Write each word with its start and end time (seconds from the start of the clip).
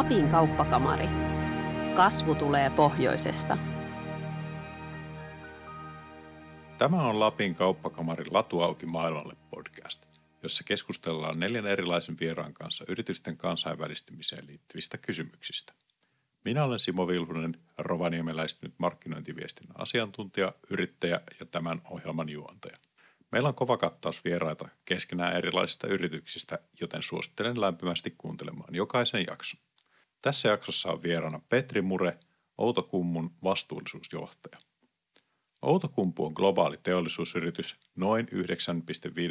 Lapin 0.00 0.28
kauppakamari. 0.28 1.08
Kasvu 1.96 2.34
tulee 2.34 2.70
pohjoisesta. 2.70 3.58
Tämä 6.78 7.02
on 7.02 7.20
Lapin 7.20 7.54
kauppakamarin 7.54 8.26
Latu 8.30 8.60
auki 8.60 8.86
maailmalle 8.86 9.36
podcast, 9.50 10.06
jossa 10.42 10.64
keskustellaan 10.64 11.40
neljän 11.40 11.66
erilaisen 11.66 12.16
vieraan 12.20 12.54
kanssa 12.54 12.84
yritysten 12.88 13.36
kansainvälistymiseen 13.36 14.46
liittyvistä 14.46 14.98
kysymyksistä. 14.98 15.72
Minä 16.44 16.64
olen 16.64 16.80
Simo 16.80 17.08
Vilhunen, 17.08 17.56
rovaniemeläistynyt 17.78 18.74
markkinointiviestinnän 18.78 19.80
asiantuntija, 19.80 20.52
yrittäjä 20.70 21.20
ja 21.40 21.46
tämän 21.46 21.82
ohjelman 21.90 22.28
juontaja. 22.28 22.76
Meillä 23.32 23.48
on 23.48 23.54
kova 23.54 23.76
kattaus 23.76 24.24
vieraita 24.24 24.68
keskenään 24.84 25.36
erilaisista 25.36 25.86
yrityksistä, 25.86 26.58
joten 26.80 27.02
suosittelen 27.02 27.60
lämpimästi 27.60 28.14
kuuntelemaan 28.18 28.74
jokaisen 28.74 29.24
jakson. 29.26 29.69
Tässä 30.22 30.48
jaksossa 30.48 30.92
on 30.92 31.02
vieraana 31.02 31.40
Petri 31.48 31.82
Mure, 31.82 32.18
Outokummun 32.58 33.34
vastuullisuusjohtaja. 33.42 34.58
Outokumpu 35.62 36.26
on 36.26 36.32
globaali 36.32 36.76
teollisuusyritys 36.82 37.76
noin 37.96 38.28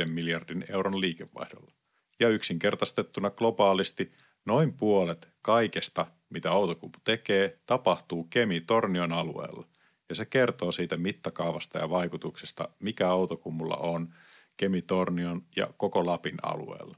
9,5 0.02 0.06
miljardin 0.06 0.66
euron 0.70 1.02
liikevaihdolla. 1.02 1.72
Ja 2.20 2.30
yksinkertaistettuna 2.30 3.30
globaalisti 3.30 4.12
noin 4.46 4.74
puolet 4.74 5.30
kaikesta, 5.42 6.06
mitä 6.30 6.52
Outokumpu 6.52 7.00
tekee, 7.04 7.60
tapahtuu 7.66 8.24
Kemi-Tornion 8.24 9.14
alueella. 9.14 9.68
Ja 10.10 10.16
se 10.16 10.26
kertoo 10.26 10.72
siitä 10.72 10.98
mittakaavasta 10.98 11.80
ja 11.80 11.90
vaikutuksesta, 11.90 12.70
mikä 12.80 13.14
Outokummulla 13.14 13.76
on 13.76 14.14
Kemi-Tornion 14.58 15.46
ja 15.56 15.74
koko 15.78 16.06
Lapin 16.06 16.38
alueella. 16.44 16.98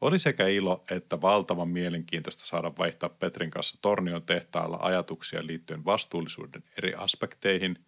Oli 0.00 0.18
sekä 0.18 0.46
ilo 0.46 0.84
että 0.90 1.20
valtavan 1.20 1.68
mielenkiintoista 1.68 2.46
saada 2.46 2.72
vaihtaa 2.78 3.08
Petrin 3.08 3.50
kanssa 3.50 3.78
Tornion 3.82 4.22
tehtaalla 4.22 4.78
ajatuksia 4.80 5.46
liittyen 5.46 5.84
vastuullisuuden 5.84 6.62
eri 6.78 6.94
aspekteihin, 6.94 7.86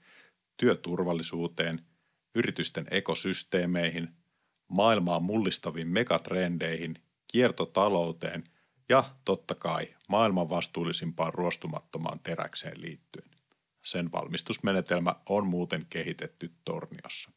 työturvallisuuteen, 0.57 1.87
yritysten 2.35 2.87
ekosysteemeihin, 2.91 4.09
maailmaa 4.69 5.21
mullistaviin 5.21 5.89
megatrendeihin, 5.89 6.95
kiertotalouteen 7.29 8.45
ja 8.89 9.05
totta 9.25 9.55
kai 9.55 9.95
maailman 10.09 10.49
vastuullisimpaan 10.49 11.35
ruostumattomaan 11.35 12.21
teräkseen 12.21 12.83
liittyen. 12.83 13.31
Sen 13.85 14.13
valmistusmenetelmä 14.13 15.15
on 15.29 15.47
muuten 15.47 15.87
kehitetty 15.91 16.53
Torniossa. 16.65 17.31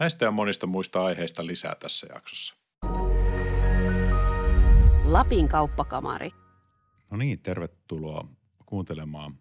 Näistä 0.00 0.24
ja 0.24 0.30
monista 0.30 0.66
muista 0.66 1.04
aiheista 1.04 1.46
lisää 1.46 1.74
tässä 1.74 2.06
jaksossa. 2.14 2.65
Lapin 5.08 5.48
kauppakamari. 5.48 6.30
No 7.10 7.16
niin, 7.16 7.42
tervetuloa 7.42 8.28
kuuntelemaan 8.66 9.38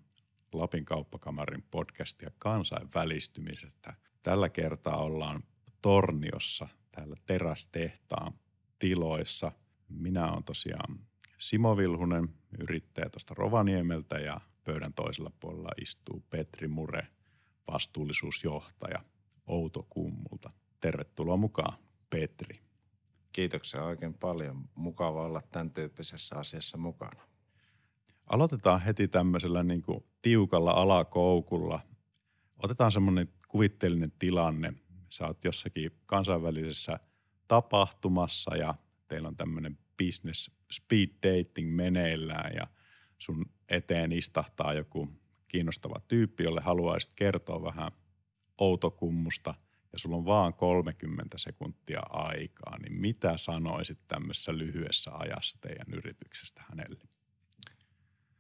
Lapin 0.54 0.86
kauppakamarin 0.86 1.64
podcastia 1.72 2.32
kansainvälistymisestä. 2.40 3.94
Tällä 4.24 4.50
kertaa 4.50 4.98
ollaan 4.98 5.44
Torniossa, 5.82 6.68
täällä 6.92 7.16
terästehtaan 7.26 8.34
tiloissa. 8.80 9.52
Minä 9.90 10.32
olen 10.32 10.44
tosiaan 10.44 11.00
Simo 11.38 11.78
Vilhunen, 11.78 12.30
yrittäjä 12.60 13.10
tuosta 13.10 13.34
Rovaniemeltä 13.34 14.20
ja 14.20 14.42
pöydän 14.64 14.94
toisella 14.94 15.32
puolella 15.40 15.70
istuu 15.82 16.24
Petri 16.30 16.68
Mure, 16.68 17.08
vastuullisuusjohtaja 17.72 19.04
Outokummulta. 19.48 20.50
Tervetuloa 20.80 21.38
mukaan, 21.38 21.78
Petri. 22.10 22.65
Kiitoksia 23.36 23.84
oikein 23.84 24.14
paljon. 24.14 24.70
Mukava 24.76 25.26
olla 25.26 25.42
tämän 25.52 25.72
tyyppisessä 25.72 26.36
asiassa 26.36 26.78
mukana. 26.78 27.22
Aloitetaan 28.28 28.82
heti 28.82 29.08
tämmöisellä 29.08 29.64
niin 29.64 29.82
kuin 29.82 30.06
tiukalla 30.22 30.72
alakoukulla. 30.72 31.80
Otetaan 32.58 32.92
semmoinen 32.92 33.30
kuvitteellinen 33.48 34.12
tilanne. 34.20 34.74
Sä 35.10 35.28
oot 35.28 35.44
jossakin 35.44 35.92
kansainvälisessä 36.06 37.00
tapahtumassa 37.48 38.56
ja 38.56 38.76
teillä 39.08 39.28
on 39.28 39.36
tämmöinen 39.36 39.78
business 40.04 40.52
speed 40.72 41.10
dating 41.24 41.76
meneillään 41.76 42.56
ja 42.56 42.68
sun 43.18 43.46
eteen 43.70 44.12
istahtaa 44.12 44.74
joku 44.74 45.08
kiinnostava 45.48 46.02
tyyppi, 46.08 46.44
jolle 46.44 46.62
haluaisit 46.62 47.12
kertoa 47.16 47.64
vähän 47.64 47.92
outokummusta– 48.58 49.54
ja 49.96 50.00
sulla 50.00 50.16
on 50.16 50.26
vaan 50.26 50.54
30 50.54 51.38
sekuntia 51.38 52.02
aikaa, 52.10 52.78
niin 52.78 52.94
mitä 52.94 53.38
sanoisit 53.38 54.00
tämmöisessä 54.08 54.58
lyhyessä 54.58 55.12
ajassa 55.14 55.58
teidän 55.62 55.94
yrityksestä 55.94 56.64
hänelle? 56.70 57.00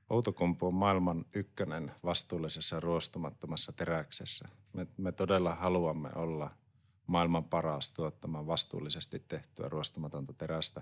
Outokumpu 0.10 0.68
on 0.68 0.74
maailman 0.74 1.26
ykkönen 1.36 1.92
vastuullisessa 2.04 2.80
ruostumattomassa 2.80 3.74
teräksessä. 3.74 4.50
Me, 4.74 4.88
me 4.98 5.12
todella 5.12 5.56
haluamme 5.56 6.10
olla 6.16 6.52
maailman 7.08 7.44
paras 7.44 7.92
tuottamaan 7.92 8.48
vastuullisesti 8.48 9.20
tehtyä 9.20 9.70
ruostumatonta 9.70 10.34
terästä. 10.34 10.82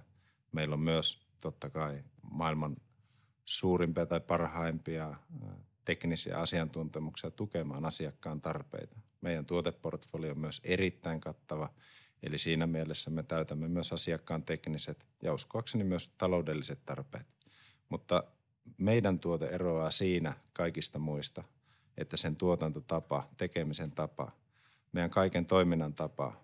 Meillä 0.52 0.74
on 0.74 0.80
myös 0.80 1.28
totta 1.42 1.70
kai 1.70 2.04
maailman 2.32 2.76
suurimpia 3.46 4.06
tai 4.06 4.20
parhaimpia 4.20 5.16
teknisiä 5.86 6.38
asiantuntemuksia 6.38 7.32
tukemaan 7.32 7.86
asiakkaan 7.86 8.42
tarpeita. 8.42 8.98
Meidän 9.22 9.46
tuoteportfolio 9.46 10.32
on 10.32 10.40
myös 10.40 10.62
erittäin 10.64 11.22
kattava, 11.22 11.70
eli 12.24 12.38
siinä 12.38 12.68
mielessä 12.68 13.10
me 13.10 13.24
täytämme 13.24 13.68
myös 13.68 13.94
asiakkaan 13.94 14.44
tekniset 14.44 15.08
ja 15.22 15.34
uskoakseni 15.34 15.84
myös 15.84 16.12
taloudelliset 16.18 16.80
tarpeet. 16.86 17.28
Mutta 17.90 18.24
meidän 18.78 19.20
tuote 19.20 19.46
eroaa 19.46 19.92
siinä 19.92 20.34
kaikista 20.54 21.00
muista, 21.00 21.44
että 21.98 22.18
sen 22.18 22.36
tuotantotapa, 22.36 23.30
tekemisen 23.38 23.92
tapa, 23.92 24.32
meidän 24.92 25.10
kaiken 25.10 25.46
toiminnan 25.46 25.94
tapa, 25.94 26.44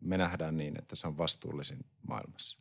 me 0.00 0.18
nähdään 0.18 0.56
niin, 0.56 0.78
että 0.78 0.96
se 0.96 1.06
on 1.06 1.18
vastuullisin 1.18 1.84
maailmassa. 2.08 2.58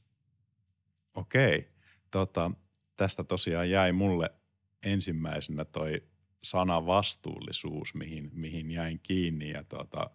Okei. 1.15 1.69
Tota, 2.11 2.51
tästä 2.97 3.23
tosiaan 3.23 3.69
jäi 3.69 3.91
mulle 3.91 4.31
ensimmäisenä 4.83 5.65
toi 5.65 6.03
sana 6.43 6.85
vastuullisuus, 6.85 7.93
mihin, 7.93 8.31
mihin 8.33 8.71
jäin 8.71 8.99
kiinni. 9.03 9.49
Ja 9.49 9.63
tota, 9.63 10.09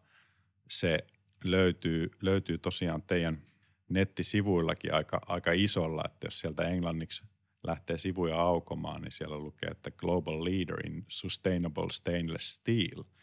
se 0.71 0.99
löytyy, 1.45 2.11
löytyy 2.23 2.59
tosiaan 2.59 3.03
teidän 3.03 3.43
nettisivuillakin 3.89 4.95
aika, 4.95 5.21
aika 5.27 5.53
isolla, 5.53 6.03
että 6.05 6.27
jos 6.27 6.41
sieltä 6.41 6.69
englanniksi 6.69 7.25
lähtee 7.63 7.99
sivuja 7.99 8.41
aukomaan, 8.41 9.03
niin 9.03 9.13
siellä 9.13 9.39
lukee, 9.39 9.71
että 9.71 9.91
Global 9.91 10.45
Leader 10.45 10.87
in 10.87 11.05
Sustainable 11.09 11.93
Stainless 11.93 12.53
Steel– 12.53 13.05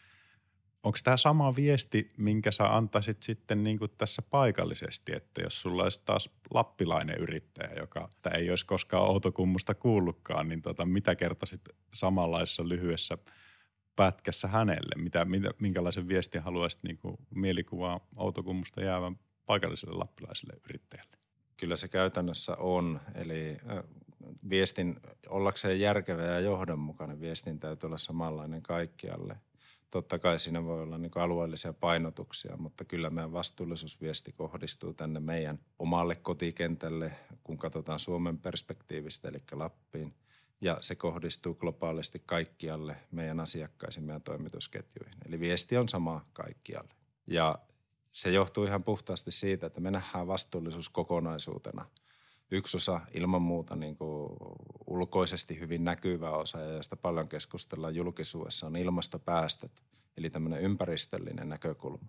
onko 0.86 0.98
tämä 1.04 1.16
sama 1.16 1.56
viesti, 1.56 2.12
minkä 2.16 2.50
sä 2.50 2.76
antaisit 2.76 3.22
sitten 3.22 3.64
niin 3.64 3.78
kuin 3.78 3.90
tässä 3.98 4.22
paikallisesti, 4.22 5.12
että 5.16 5.42
jos 5.42 5.60
sulla 5.60 5.82
olisi 5.82 6.02
taas 6.04 6.30
lappilainen 6.54 7.16
yrittäjä, 7.18 7.70
joka 7.76 8.08
ei 8.34 8.50
olisi 8.50 8.66
koskaan 8.66 9.08
Outokummusta 9.08 9.74
kuullutkaan, 9.74 10.48
niin 10.48 10.62
tota, 10.62 10.86
mitä 10.86 11.14
kertaisit 11.14 11.60
samanlaisessa 11.94 12.68
lyhyessä 12.68 13.18
pätkässä 13.96 14.48
hänelle? 14.48 15.02
Mitä, 15.02 15.24
mitä, 15.24 15.50
minkälaisen 15.60 16.08
viestin 16.08 16.42
haluaisit 16.42 16.82
niin 16.82 16.98
kuin 16.98 17.16
mielikuvaa 17.34 18.00
Outokummusta 18.16 18.84
jäävän 18.84 19.18
paikalliselle 19.46 19.98
lappilaiselle 19.98 20.60
yrittäjälle? 20.64 21.16
Kyllä 21.56 21.76
se 21.76 21.88
käytännössä 21.88 22.56
on, 22.58 23.00
eli 23.14 23.56
viestin 24.50 25.00
ollakseen 25.28 25.80
järkevä 25.80 26.22
ja 26.22 26.40
johdonmukainen 26.40 27.20
viestin 27.20 27.60
täytyy 27.60 27.86
olla 27.86 27.98
samanlainen 27.98 28.62
kaikkialle– 28.62 29.36
totta 29.90 30.18
kai 30.18 30.38
siinä 30.38 30.64
voi 30.64 30.82
olla 30.82 30.98
niin 30.98 31.12
alueellisia 31.14 31.72
painotuksia, 31.72 32.56
mutta 32.56 32.84
kyllä 32.84 33.10
meidän 33.10 33.32
vastuullisuusviesti 33.32 34.32
kohdistuu 34.32 34.94
tänne 34.94 35.20
meidän 35.20 35.58
omalle 35.78 36.16
kotikentälle, 36.16 37.12
kun 37.44 37.58
katsotaan 37.58 37.98
Suomen 37.98 38.38
perspektiivistä, 38.38 39.28
eli 39.28 39.38
Lappiin. 39.52 40.14
Ja 40.60 40.78
se 40.80 40.94
kohdistuu 40.94 41.54
globaalisti 41.54 42.22
kaikkialle 42.26 42.96
meidän 43.10 43.40
asiakkaisiin, 43.40 44.04
meidän 44.04 44.22
toimitusketjuihin. 44.22 45.18
Eli 45.28 45.40
viesti 45.40 45.76
on 45.76 45.88
sama 45.88 46.24
kaikkialle. 46.32 46.94
Ja 47.26 47.58
se 48.12 48.30
johtuu 48.30 48.64
ihan 48.64 48.84
puhtaasti 48.84 49.30
siitä, 49.30 49.66
että 49.66 49.80
me 49.80 49.90
nähdään 49.90 50.26
vastuullisuus 50.26 50.88
kokonaisuutena– 50.88 51.86
yksi 52.50 52.76
osa 52.76 53.00
ilman 53.14 53.42
muuta 53.42 53.76
niin 53.76 53.96
kuin 53.96 54.36
ulkoisesti 54.86 55.60
hyvin 55.60 55.84
näkyvä 55.84 56.30
osa 56.30 56.60
ja 56.60 56.72
josta 56.72 56.96
paljon 56.96 57.28
keskustellaan 57.28 57.94
julkisuudessa 57.94 58.66
on 58.66 58.76
ilmastopäästöt, 58.76 59.82
eli 60.16 60.30
tämmöinen 60.30 60.60
ympäristöllinen 60.60 61.48
näkökulma. 61.48 62.08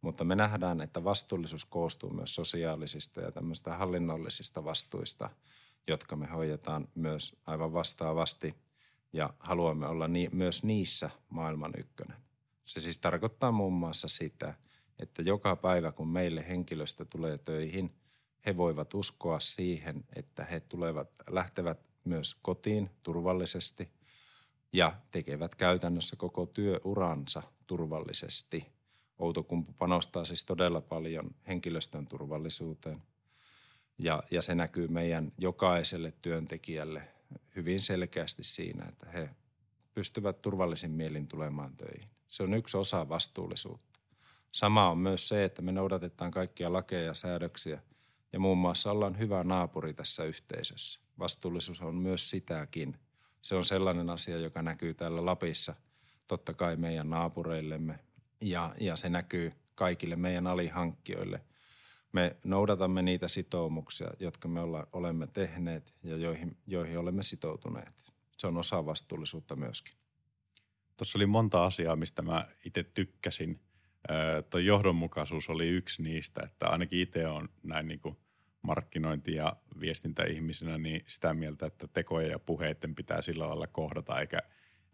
Mutta 0.00 0.24
me 0.24 0.34
nähdään, 0.34 0.80
että 0.80 1.04
vastuullisuus 1.04 1.64
koostuu 1.64 2.10
myös 2.10 2.34
sosiaalisista 2.34 3.20
ja 3.20 3.32
tämmöistä 3.32 3.76
hallinnollisista 3.76 4.64
vastuista, 4.64 5.30
jotka 5.88 6.16
me 6.16 6.26
hoidetaan 6.26 6.88
myös 6.94 7.36
aivan 7.46 7.72
vastaavasti 7.72 8.54
ja 9.12 9.34
haluamme 9.38 9.86
olla 9.86 10.08
ni- 10.08 10.30
myös 10.32 10.64
niissä 10.64 11.10
maailman 11.28 11.72
ykkönen. 11.78 12.16
Se 12.64 12.80
siis 12.80 12.98
tarkoittaa 12.98 13.52
muun 13.52 13.72
muassa 13.72 14.08
sitä, 14.08 14.54
että 14.98 15.22
joka 15.22 15.56
päivä 15.56 15.92
kun 15.92 16.08
meille 16.08 16.48
henkilöstö 16.48 17.04
tulee 17.04 17.38
töihin– 17.38 17.94
he 18.46 18.56
voivat 18.56 18.94
uskoa 18.94 19.38
siihen, 19.38 20.04
että 20.16 20.44
he 20.44 20.60
tulevat, 20.60 21.10
lähtevät 21.30 21.80
myös 22.04 22.34
kotiin 22.42 22.90
turvallisesti 23.02 23.88
ja 24.72 24.92
tekevät 25.10 25.54
käytännössä 25.54 26.16
koko 26.16 26.46
työuransa 26.46 27.42
turvallisesti. 27.66 28.66
Outokumpu 29.18 29.72
panostaa 29.72 30.24
siis 30.24 30.44
todella 30.44 30.80
paljon 30.80 31.30
henkilöstön 31.48 32.06
turvallisuuteen 32.06 33.02
ja, 33.98 34.22
ja 34.30 34.42
se 34.42 34.54
näkyy 34.54 34.88
meidän 34.88 35.32
jokaiselle 35.38 36.12
työntekijälle 36.22 37.08
hyvin 37.56 37.80
selkeästi 37.80 38.44
siinä, 38.44 38.84
että 38.88 39.06
he 39.10 39.30
pystyvät 39.94 40.42
turvallisin 40.42 40.90
mielin 40.90 41.28
tulemaan 41.28 41.76
töihin. 41.76 42.08
Se 42.26 42.42
on 42.42 42.54
yksi 42.54 42.76
osa 42.76 43.08
vastuullisuutta. 43.08 44.00
Sama 44.52 44.90
on 44.90 44.98
myös 44.98 45.28
se, 45.28 45.44
että 45.44 45.62
me 45.62 45.72
noudatetaan 45.72 46.30
kaikkia 46.30 46.72
lakeja 46.72 47.04
ja 47.04 47.14
säädöksiä 47.14 47.82
ja 48.32 48.40
muun 48.40 48.58
muassa 48.58 48.90
ollaan 48.90 49.18
hyvä 49.18 49.44
naapuri 49.44 49.94
tässä 49.94 50.24
yhteisössä. 50.24 51.00
Vastuullisuus 51.18 51.80
on 51.80 51.94
myös 51.94 52.30
sitäkin. 52.30 52.96
Se 53.42 53.54
on 53.54 53.64
sellainen 53.64 54.10
asia, 54.10 54.38
joka 54.38 54.62
näkyy 54.62 54.94
täällä 54.94 55.26
Lapissa 55.26 55.74
totta 56.26 56.54
kai 56.54 56.76
meidän 56.76 57.10
naapureillemme 57.10 57.98
ja, 58.40 58.74
ja 58.80 58.96
se 58.96 59.08
näkyy 59.08 59.52
kaikille 59.74 60.16
meidän 60.16 60.46
alihankkijoille. 60.46 61.40
Me 62.12 62.36
noudatamme 62.44 63.02
niitä 63.02 63.28
sitoumuksia, 63.28 64.10
jotka 64.20 64.48
me 64.48 64.60
olla, 64.60 64.86
olemme 64.92 65.26
tehneet 65.26 65.94
ja 66.02 66.16
joihin, 66.16 66.56
joihin 66.66 66.98
olemme 66.98 67.22
sitoutuneet. 67.22 68.12
Se 68.36 68.46
on 68.46 68.56
osa 68.56 68.86
vastuullisuutta 68.86 69.56
myöskin. 69.56 69.94
Tuossa 70.96 71.18
oli 71.18 71.26
monta 71.26 71.64
asiaa, 71.64 71.96
mistä 71.96 72.22
mä 72.22 72.48
itse 72.64 72.82
tykkäsin. 72.82 73.60
Tuo 74.50 74.60
johdonmukaisuus 74.60 75.48
oli 75.48 75.68
yksi 75.68 76.02
niistä, 76.02 76.42
että 76.44 76.68
ainakin 76.68 77.00
itse 77.00 77.26
on 77.26 77.48
näin 77.62 77.88
niin 77.88 78.00
kuin 78.00 78.16
markkinointi- 78.62 79.34
ja 79.34 79.56
viestintäihmisenä 79.80 80.78
niin 80.78 81.04
sitä 81.06 81.34
mieltä, 81.34 81.66
että 81.66 81.88
tekoja 81.88 82.28
ja 82.28 82.38
puheiden 82.38 82.94
pitää 82.94 83.22
sillä 83.22 83.48
lailla 83.48 83.66
kohdata, 83.66 84.20
eikä, 84.20 84.38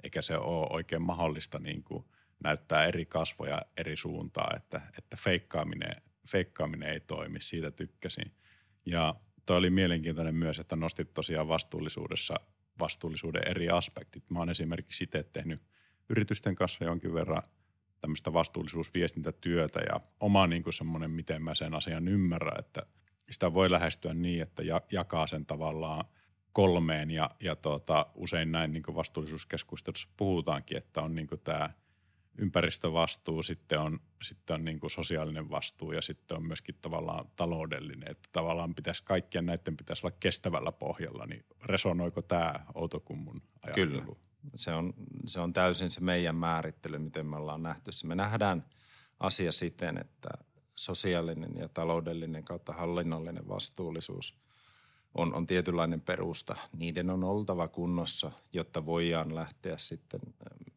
eikä 0.02 0.22
se 0.22 0.36
ole 0.36 0.66
oikein 0.70 1.02
mahdollista 1.02 1.58
niin 1.58 1.82
kuin 1.82 2.04
näyttää 2.44 2.84
eri 2.84 3.06
kasvoja 3.06 3.62
eri 3.76 3.96
suuntaan, 3.96 4.56
että, 4.56 4.80
että 4.98 5.16
feikkaaminen, 5.16 6.02
feikkaaminen 6.28 6.88
ei 6.88 7.00
toimi, 7.00 7.40
siitä 7.40 7.70
tykkäsin. 7.70 8.32
Ja 8.86 9.14
toi 9.46 9.56
oli 9.56 9.70
mielenkiintoinen 9.70 10.34
myös, 10.34 10.58
että 10.58 10.76
nostit 10.76 11.14
tosiaan 11.14 11.48
vastuullisuudessa 11.48 12.34
vastuullisuuden 12.80 13.48
eri 13.48 13.68
aspektit. 13.68 14.30
Mä 14.30 14.38
oon 14.38 14.50
esimerkiksi 14.50 15.04
itse 15.04 15.22
tehnyt 15.22 15.62
yritysten 16.08 16.54
kanssa 16.54 16.84
jonkin 16.84 17.14
verran 17.14 17.42
tämmöistä 18.00 18.32
vastuullisuusviestintätyötä 18.32 19.80
ja 19.80 20.00
oma 20.20 20.46
niin 20.46 20.72
semmoinen, 20.72 21.10
miten 21.10 21.42
mä 21.42 21.54
sen 21.54 21.74
asian 21.74 22.08
ymmärrän, 22.08 22.58
että 22.58 22.82
sitä 23.30 23.54
voi 23.54 23.70
lähestyä 23.70 24.14
niin, 24.14 24.42
että 24.42 24.62
jakaa 24.92 25.26
sen 25.26 25.46
tavallaan 25.46 26.04
kolmeen 26.52 27.10
ja, 27.10 27.30
ja 27.40 27.56
tota, 27.56 28.06
usein 28.14 28.52
näin 28.52 28.72
niin 28.72 28.94
vastuullisuuskeskustelussa 28.94 30.08
puhutaankin, 30.16 30.78
että 30.78 31.02
on 31.02 31.14
niin 31.14 31.28
tämä 31.44 31.70
ympäristövastuu, 32.38 33.42
sitten 33.42 33.80
on, 33.80 34.00
sitten 34.22 34.54
on 34.54 34.64
niin 34.64 34.80
sosiaalinen 34.86 35.50
vastuu 35.50 35.92
ja 35.92 36.02
sitten 36.02 36.36
on 36.36 36.46
myöskin 36.46 36.74
tavallaan 36.82 37.30
taloudellinen, 37.36 38.10
että 38.10 38.28
tavallaan 38.32 38.74
pitäisi 38.74 39.04
kaikkien 39.04 39.46
näiden 39.46 39.76
pitäisi 39.76 40.06
olla 40.06 40.16
kestävällä 40.20 40.72
pohjalla, 40.72 41.26
niin 41.26 41.44
resonoiko 41.64 42.22
tämä 42.22 42.54
Outokummun 42.74 43.42
ajattelu? 43.62 43.90
Kyllä, 43.90 44.16
se 44.56 44.72
on, 44.72 44.94
se 45.26 45.40
on 45.40 45.52
täysin 45.52 45.90
se 45.90 46.00
meidän 46.00 46.36
määrittely, 46.36 46.98
miten 46.98 47.26
me 47.26 47.36
ollaan 47.36 47.62
nähty 47.62 47.92
se. 47.92 48.06
Me 48.06 48.14
nähdään 48.14 48.64
asia 49.20 49.52
siten, 49.52 49.98
että 49.98 50.28
sosiaalinen 50.78 51.50
ja 51.56 51.68
taloudellinen 51.68 52.44
kautta 52.44 52.72
hallinnollinen 52.72 53.48
vastuullisuus 53.48 54.38
on, 55.14 55.34
on 55.34 55.46
tietynlainen 55.46 56.00
perusta. 56.00 56.56
Niiden 56.76 57.10
on 57.10 57.24
oltava 57.24 57.68
kunnossa, 57.68 58.32
jotta 58.52 58.86
voidaan 58.86 59.34
lähteä 59.34 59.78
sitten 59.78 60.20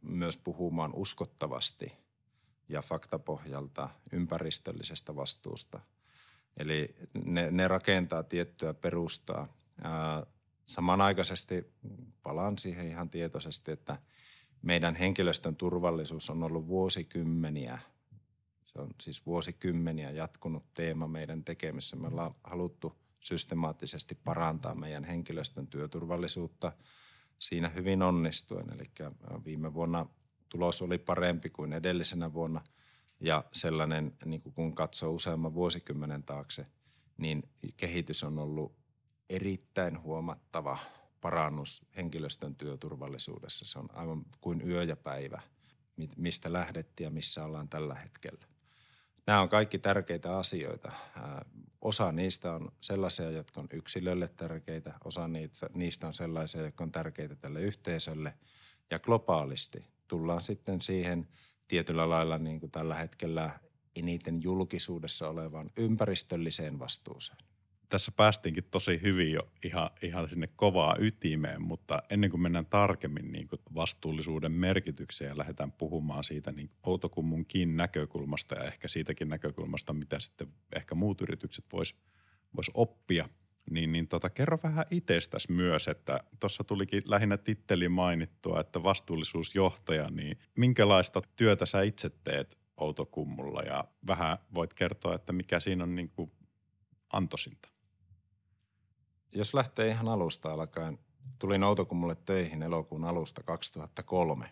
myös 0.02 0.38
puhumaan 0.38 0.92
uskottavasti 0.96 1.94
ja 2.70 2.82
faktapohjalta 2.82 3.90
ympäristöllisestä 4.12 5.16
vastuusta. 5.16 5.80
Eli 6.58 6.96
ne, 7.26 7.52
ne 7.52 7.68
rakentaa 7.68 8.24
tiettyä 8.24 8.74
perustaa. 8.74 9.48
Ää, 9.84 10.26
samanaikaisesti 10.66 11.74
palaan 12.24 12.58
siihen 12.58 12.88
ihan 12.88 13.10
tietoisesti, 13.10 13.72
että 13.72 13.98
meidän 14.62 14.96
henkilöstön 14.96 15.56
turvallisuus 15.56 16.30
on 16.30 16.44
ollut 16.44 16.68
vuosikymmeniä– 16.68 17.80
se 18.74 18.82
on 18.82 18.90
siis 19.02 19.26
vuosikymmeniä 19.26 20.12
jatkunut 20.12 20.74
teema 20.74 21.08
meidän 21.08 21.44
tekemisessä. 21.44 21.96
Me 21.96 22.08
ollaan 22.08 22.36
haluttu 22.44 23.02
systemaattisesti 23.20 24.16
parantaa 24.16 24.76
meidän 24.76 25.04
henkilöstön 25.04 25.68
työturvallisuutta 25.68 26.72
siinä 27.40 27.70
hyvin 27.70 28.02
onnistuen. 28.02 28.74
Eli 28.74 28.92
viime 29.46 29.74
vuonna 29.74 30.06
tulos 30.50 30.82
oli 30.82 30.98
parempi 30.98 31.50
kuin 31.50 31.74
edellisenä 31.74 32.34
vuonna 32.34 32.62
ja 33.20 33.44
sellainen, 33.52 34.18
niin 34.26 34.42
kun 34.42 34.76
katsoo 34.76 35.12
useamman 35.12 35.54
vuosikymmenen 35.54 36.24
taakse, 36.24 36.66
niin 37.18 37.50
kehitys 37.78 38.24
on 38.24 38.40
ollut 38.40 38.76
erittäin 39.30 40.02
huomattava 40.02 40.78
parannus 41.22 41.86
henkilöstön 41.98 42.56
työturvallisuudessa. 42.56 43.66
Se 43.66 43.80
on 43.80 43.90
aivan 43.94 44.26
kuin 44.42 44.70
yö 44.70 44.84
ja 44.84 44.96
päivä, 44.96 45.42
mistä 46.18 46.54
lähdettiin 46.54 47.06
ja 47.06 47.12
missä 47.12 47.46
ollaan 47.46 47.70
tällä 47.70 47.96
hetkellä. 47.96 48.51
Nämä 49.32 49.42
on 49.42 49.50
kaikki 49.50 49.80
tärkeitä 49.80 50.38
asioita. 50.38 50.92
Osa 51.82 52.12
niistä 52.12 52.54
on 52.54 52.72
sellaisia, 52.80 53.32
jotka 53.32 53.62
on 53.62 53.68
yksilölle 53.74 54.28
tärkeitä, 54.28 54.94
osa 55.04 55.30
niistä 55.74 56.08
on 56.08 56.14
sellaisia, 56.14 56.62
jotka 56.62 56.84
on 56.84 56.92
tärkeitä 56.92 57.36
tälle 57.36 57.62
yhteisölle. 57.62 58.34
Ja 58.90 59.00
globaalisti 59.00 59.86
tullaan 60.08 60.42
sitten 60.42 60.82
siihen 60.82 61.28
tietyllä 61.68 62.10
lailla 62.10 62.38
niin 62.38 62.60
kuin 62.60 62.72
tällä 62.72 62.96
hetkellä 62.96 63.60
eniten 63.96 64.44
julkisuudessa 64.44 65.30
olevaan 65.30 65.72
ympäristölliseen 65.78 66.80
vastuuseen 66.80 67.40
tässä 67.92 68.12
päästiinkin 68.12 68.64
tosi 68.72 69.02
hyvin 69.02 69.32
jo 69.32 69.52
ihan, 69.64 69.90
ihan 70.02 70.30
sinne 70.30 70.48
kovaa 70.56 70.96
ytimeen, 71.00 71.62
mutta 71.62 72.04
ennen 72.10 72.30
kuin 72.30 72.42
mennään 72.42 72.66
tarkemmin 72.66 73.32
niin 73.32 73.48
kuin 73.48 73.60
vastuullisuuden 73.76 74.52
merkitykseen 74.52 75.30
ja 75.30 75.38
lähdetään 75.38 75.72
puhumaan 75.72 76.24
siitä 76.24 76.52
niin 76.52 76.70
Outokummunkin 76.84 77.78
näkökulmasta 77.78 78.56
ja 78.56 78.64
ehkä 78.64 78.88
siitäkin 78.88 79.30
näkökulmasta, 79.30 79.94
mitä 79.94 80.20
sitten 80.20 80.48
ehkä 80.76 80.96
muut 80.96 81.22
yritykset 81.22 81.66
vois, 81.74 81.96
vois 82.56 82.72
oppia, 82.74 83.30
niin, 83.70 83.92
niin 83.92 84.08
tota, 84.08 84.30
kerro 84.30 84.60
vähän 84.64 84.86
itsestäsi 84.92 85.52
myös, 85.52 85.88
että 85.88 86.20
tuossa 86.40 86.64
tulikin 86.64 87.04
lähinnä 87.06 87.38
titteli 87.38 87.90
mainittua, 87.90 88.60
että 88.60 88.84
vastuullisuusjohtaja, 88.84 90.10
niin 90.10 90.38
minkälaista 90.58 91.22
työtä 91.36 91.66
sä 91.66 91.82
itse 91.82 92.10
teet 92.10 92.58
Outokummulla 92.78 93.62
ja 93.62 93.84
vähän 94.08 94.38
voit 94.54 94.74
kertoa, 94.74 95.16
että 95.16 95.34
mikä 95.34 95.60
siinä 95.60 95.84
on 95.84 95.96
niin 95.96 96.10
kuin 96.10 96.32
antoisinta? 97.14 97.70
Jos 99.32 99.54
lähtee 99.54 99.88
ihan 99.88 100.08
alusta 100.08 100.54
alkaen, 100.54 101.00
tulin 101.40 101.64
Outokummulle 101.64 102.16
töihin 102.16 102.64
elokuun 102.64 103.06
alusta 103.06 103.44
2003. 103.44 104.50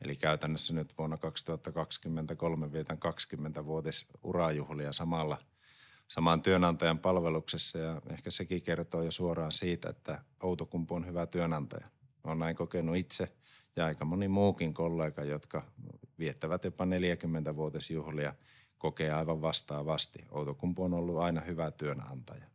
Eli 0.00 0.16
käytännössä 0.16 0.74
nyt 0.74 0.98
vuonna 0.98 1.16
2023 1.16 2.72
vietän 2.72 2.98
20-vuotis 2.98 4.06
urajuhlia 4.22 4.92
samalla 4.92 5.38
samaan 6.08 6.42
työnantajan 6.42 6.98
palveluksessa 6.98 7.78
ja 7.78 8.02
ehkä 8.10 8.30
sekin 8.30 8.62
kertoo 8.62 9.02
jo 9.02 9.10
suoraan 9.10 9.52
siitä, 9.52 9.88
että 9.88 10.24
Outokumpu 10.42 10.94
on 10.94 11.06
hyvä 11.06 11.26
työnantaja. 11.26 11.86
Olen 12.24 12.38
näin 12.38 12.56
kokenut 12.56 12.96
itse 12.96 13.28
ja 13.76 13.86
aika 13.86 14.04
moni 14.04 14.28
muukin 14.28 14.74
kollega, 14.74 15.24
jotka 15.24 15.62
viettävät 16.18 16.64
jopa 16.64 16.84
40-vuotisjuhlia, 16.84 18.34
kokee 18.78 19.12
aivan 19.12 19.42
vastaavasti. 19.42 20.24
Outokumpu 20.30 20.84
on 20.84 20.94
ollut 20.94 21.18
aina 21.18 21.40
hyvä 21.40 21.70
työnantaja. 21.70 22.53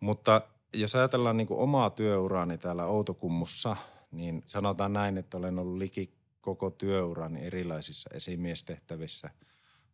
Mutta 0.00 0.42
jos 0.74 0.94
ajatellaan 0.94 1.36
niin 1.36 1.46
kuin 1.46 1.60
omaa 1.60 1.90
työuraani 1.90 2.58
täällä 2.58 2.86
Outokummussa, 2.86 3.76
niin 4.10 4.42
sanotaan 4.46 4.92
näin, 4.92 5.18
että 5.18 5.36
olen 5.36 5.58
ollut 5.58 5.78
liki 5.78 6.12
koko 6.40 6.70
työurani 6.70 7.46
erilaisissa 7.46 8.10
esimiestehtävissä. 8.12 9.30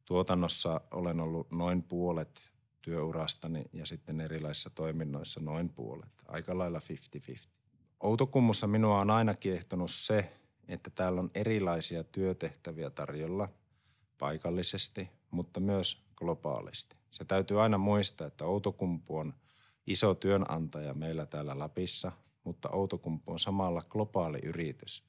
Tuotannossa 0.05 0.81
olen 0.91 1.21
ollut 1.21 1.51
noin 1.51 1.83
puolet 1.83 2.53
työurastani 2.83 3.65
ja 3.73 3.87
sitten 3.87 4.21
erilaisissa 4.21 4.71
toiminnoissa 4.71 5.41
noin 5.41 5.69
puolet. 5.69 6.25
Aika 6.29 6.59
lailla 6.59 6.79
50-50. 6.79 7.49
Outokummussa 8.01 8.67
minua 8.67 9.01
on 9.01 9.11
aina 9.11 9.35
kiehtonut 9.35 9.91
se, 9.91 10.33
että 10.69 10.91
täällä 10.91 11.21
on 11.21 11.31
erilaisia 11.35 12.05
työtehtäviä 12.05 12.91
tarjolla 12.91 13.49
paikallisesti, 14.19 15.11
mutta 15.31 15.61
myös 15.61 16.05
globaalisti. 16.17 16.97
Se 17.11 17.25
täytyy 17.25 17.63
aina 17.63 17.79
muistaa, 17.79 18.27
että 18.27 18.45
Outokumpu 18.45 19.17
on– 19.17 19.35
iso 19.87 20.15
työnantaja 20.15 20.95
meillä 20.95 21.27
täällä 21.27 21.59
Lapissa, 21.59 22.13
mutta 22.45 22.69
Outokumpu 22.71 23.33
on 23.33 23.39
samalla 23.39 23.83
globaali 23.83 24.39
yritys. 24.43 25.05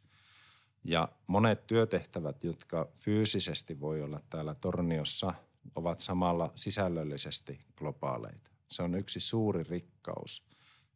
Ja 0.84 1.10
monet 1.28 1.68
työtehtävät, 1.68 2.44
jotka 2.44 2.88
fyysisesti 2.96 3.80
voi 3.80 4.02
olla 4.02 4.20
täällä 4.30 4.56
Torniossa, 4.56 5.34
ovat 5.76 6.02
samalla 6.02 6.52
sisällöllisesti 6.56 7.60
globaaleita. 7.76 8.52
Se 8.68 8.84
on 8.84 8.96
yksi 8.96 9.20
suuri 9.20 9.64
rikkaus 9.64 10.46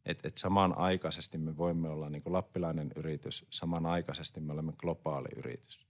Että 0.04 0.28
et 0.28 0.36
samanaikaisesti 0.36 1.38
me 1.38 1.56
voimme 1.56 1.88
olla 1.88 2.10
niin 2.10 2.22
kuin 2.22 2.32
lappilainen 2.32 2.92
yritys, 2.96 3.46
samanaikaisesti 3.50 4.40
me 4.40 4.52
olemme 4.52 4.72
globaali 4.72 5.28
yritys. 5.36 5.86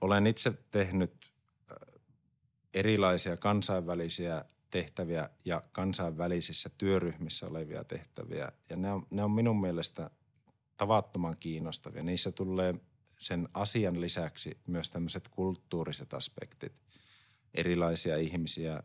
Olen 0.00 0.26
itse 0.26 0.52
tehnyt 0.70 1.32
erilaisia 2.74 3.36
kansainvälisiä 3.36 4.44
tehtäviä 4.72 5.30
ja 5.44 5.62
kansainvälisissä 5.72 6.70
työryhmissä 6.78 7.46
olevia 7.46 7.84
tehtäviä. 7.84 8.52
Ja 8.70 8.76
ne 8.76 8.92
on, 8.92 9.06
ne 9.10 9.24
on 9.24 9.30
minun 9.30 9.60
mielestä 9.60 10.10
tavattoman 10.76 11.36
kiinnostavia. 11.40 12.02
Niissä 12.02 12.32
tulee 12.32 12.74
sen 13.18 13.48
asian 13.54 14.00
lisäksi 14.00 14.58
myös 14.66 14.90
tämmöiset 14.90 15.28
kulttuuriset 15.28 16.14
aspektit. 16.14 16.72
Erilaisia 17.54 18.16
ihmisiä, 18.16 18.82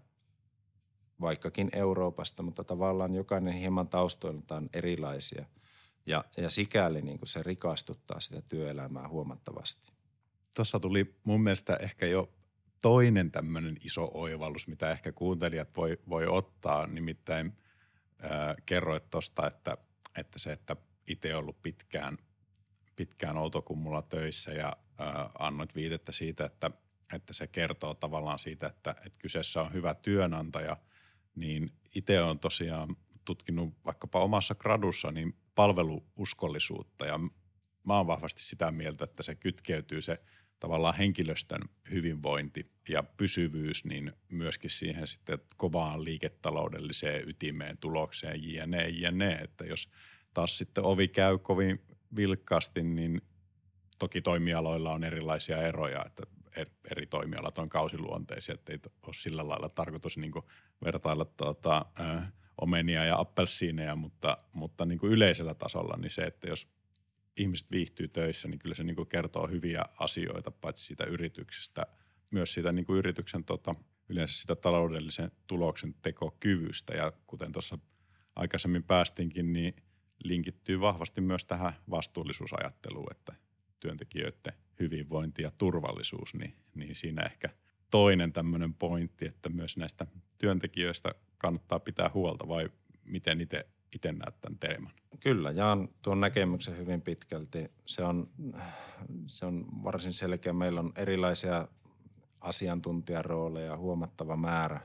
vaikkakin 1.22 1.70
Euroopasta, 1.74 2.44
mutta 2.44 2.64
tavallaan 2.64 3.16
jokainen 3.16 3.54
hieman 3.54 3.88
taustoiltaan 3.88 4.70
erilaisia. 4.74 5.46
Ja, 6.06 6.26
ja 6.38 6.50
sikäli 6.50 7.02
niin 7.02 7.20
kuin 7.20 7.30
se 7.30 7.44
rikastuttaa 7.44 8.20
sitä 8.20 8.42
työelämää 8.42 9.08
huomattavasti. 9.08 9.92
Tuossa 10.56 10.80
tuli 10.80 11.16
mun 11.24 11.42
mielestä 11.42 11.76
ehkä 11.76 12.06
jo 12.06 12.30
toinen 12.82 13.32
tämmöinen 13.32 13.78
iso 13.86 14.12
oivallus, 14.14 14.68
mitä 14.68 14.92
ehkä 14.92 15.12
kuuntelijat 15.12 15.78
voi, 15.78 15.98
voi 16.10 16.28
ottaa. 16.28 16.88
Nimittäin 16.88 17.58
äh, 18.24 18.56
kerroit 18.66 19.10
tuosta, 19.10 19.48
että, 19.48 19.78
että 20.18 20.40
se, 20.40 20.52
että 20.52 20.76
itse 21.08 21.36
ollut 21.36 21.62
pitkään, 21.64 22.18
pitkään 22.96 23.38
Outokummulla 23.38 24.02
töissä 24.02 24.52
ja 24.52 24.78
äh, 25.02 25.30
annoit 25.40 25.76
viitettä 25.76 26.12
siitä, 26.12 26.46
että, 26.46 26.72
että 27.14 27.34
se 27.34 27.48
kertoo 27.48 27.94
tavallaan 27.94 28.40
siitä, 28.40 28.68
että, 28.68 28.96
että 29.06 29.20
kyseessä 29.20 29.62
on 29.62 29.74
hyvä 29.74 29.94
työnantaja, 29.94 30.78
niin 31.36 31.74
itse 31.96 32.22
on 32.22 32.40
tosiaan 32.40 32.96
tutkinut 33.26 33.74
vaikkapa 33.86 34.20
omassa 34.20 34.56
gradussa 34.56 35.12
niin 35.12 35.36
palveluuskollisuutta 35.56 37.06
ja 37.06 37.20
mä 37.84 37.98
oon 37.98 38.08
vahvasti 38.08 38.42
sitä 38.42 38.72
mieltä, 38.72 39.04
että 39.04 39.24
se 39.24 39.36
kytkeytyy 39.36 40.02
se– 40.02 40.20
tavallaan 40.60 40.96
henkilöstön 40.96 41.62
hyvinvointi 41.92 42.70
ja 42.90 43.04
pysyvyys, 43.04 43.86
niin 43.86 44.14
myöskin 44.30 44.70
siihen 44.70 45.08
sitten 45.08 45.40
kovaan 45.58 46.04
liiketaloudelliseen 46.04 47.30
ytimeen, 47.30 47.78
tulokseen, 47.78 48.54
jne, 48.54 48.90
jne. 48.90 49.34
Että 49.34 49.66
jos 49.66 49.90
taas 50.34 50.58
sitten 50.58 50.84
ovi 50.84 51.08
käy 51.08 51.38
kovin 51.38 51.82
vilkkaasti, 52.16 52.84
niin 52.84 53.22
toki 54.00 54.22
toimialoilla 54.22 54.94
on 54.94 55.04
erilaisia 55.04 55.62
eroja, 55.62 56.06
että 56.06 56.24
eri 56.92 57.08
toimialat 57.08 57.58
on 57.58 57.70
kausiluonteisia, 57.70 58.56
että 58.56 58.72
ei 58.72 58.80
ole 59.08 59.14
sillä 59.14 59.48
lailla 59.48 59.70
tarkoitus 59.70 60.18
niin 60.18 60.32
vertailla 60.86 61.26
tuota, 61.26 61.86
ö, 62.00 62.22
omenia 62.62 63.06
ja 63.06 63.20
appelsiineja, 63.20 63.96
mutta, 63.96 64.38
mutta 64.54 64.86
niin 64.86 65.00
yleisellä 65.04 65.54
tasolla 65.54 65.98
niin 65.98 66.12
se, 66.12 66.22
että 66.22 66.50
jos 66.50 66.68
ihmiset 67.38 67.72
viihtyy 67.72 68.08
töissä, 68.08 68.48
niin 68.48 68.60
kyllä 68.60 68.76
se 68.76 68.84
niin 68.84 68.96
kuin 68.96 69.08
kertoo 69.08 69.48
hyviä 69.48 69.84
asioita 70.00 70.52
paitsi 70.52 70.86
siitä 70.86 71.04
yrityksestä, 71.04 71.86
myös 72.32 72.54
siitä 72.54 72.72
niin 72.72 72.86
kuin 72.86 73.00
yrityksen 73.00 73.44
tota, 73.44 73.76
yleensä 74.10 74.42
sitä 74.42 74.56
taloudellisen 74.56 75.32
tuloksen 75.48 75.96
tekokyvystä. 76.02 76.94
Ja 76.94 77.14
kuten 77.28 77.52
tuossa 77.52 77.78
aikaisemmin 78.36 78.84
päästinkin, 78.84 79.54
niin 79.54 79.76
linkittyy 80.24 80.80
vahvasti 80.80 81.22
myös 81.22 81.46
tähän 81.46 81.74
vastuullisuusajatteluun, 81.90 83.12
että 83.12 83.34
työntekijöiden 83.80 84.54
hyvinvointi 84.80 85.42
ja 85.42 85.52
turvallisuus, 85.52 86.34
niin, 86.34 86.56
niin 86.76 86.96
siinä 86.96 87.22
ehkä 87.22 87.50
toinen 87.92 88.34
tämmöinen 88.34 88.74
pointti, 88.74 89.26
että 89.26 89.50
myös 89.50 89.78
näistä 89.78 90.08
työntekijöistä 90.38 91.16
kannattaa 91.38 91.80
pitää 91.80 92.12
huolta 92.14 92.48
vai 92.48 92.70
miten 93.04 93.42
itse 93.42 93.66
itse 93.96 94.12
näet 94.12 94.42
tämän 94.42 94.60
teeman? 94.60 94.92
Kyllä, 95.20 95.52
jaan 95.52 95.90
tuon 96.02 96.20
näkemyksen 96.20 96.78
hyvin 96.78 97.02
pitkälti. 97.02 97.72
Se 97.86 98.04
on, 98.04 98.30
se 99.28 99.46
on 99.46 99.66
varsin 99.84 100.14
selkeä. 100.14 100.54
Meillä 100.54 100.80
on 100.80 100.94
erilaisia 100.96 101.68
asiantuntijarooleja 102.42 103.78
huomattava 103.78 104.36
määrä 104.36 104.80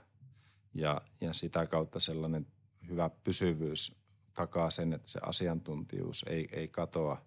ja, 0.75 1.00
ja 1.21 1.32
sitä 1.32 1.66
kautta 1.66 2.00
sellainen 2.00 2.47
hyvä 2.88 3.11
pysyvyys 3.25 3.97
takaa 4.35 4.71
sen, 4.71 4.92
että 4.92 5.11
se 5.11 5.21
asiantuntijuus 5.23 6.25
ei, 6.28 6.49
ei 6.52 6.68
katoa 6.68 7.23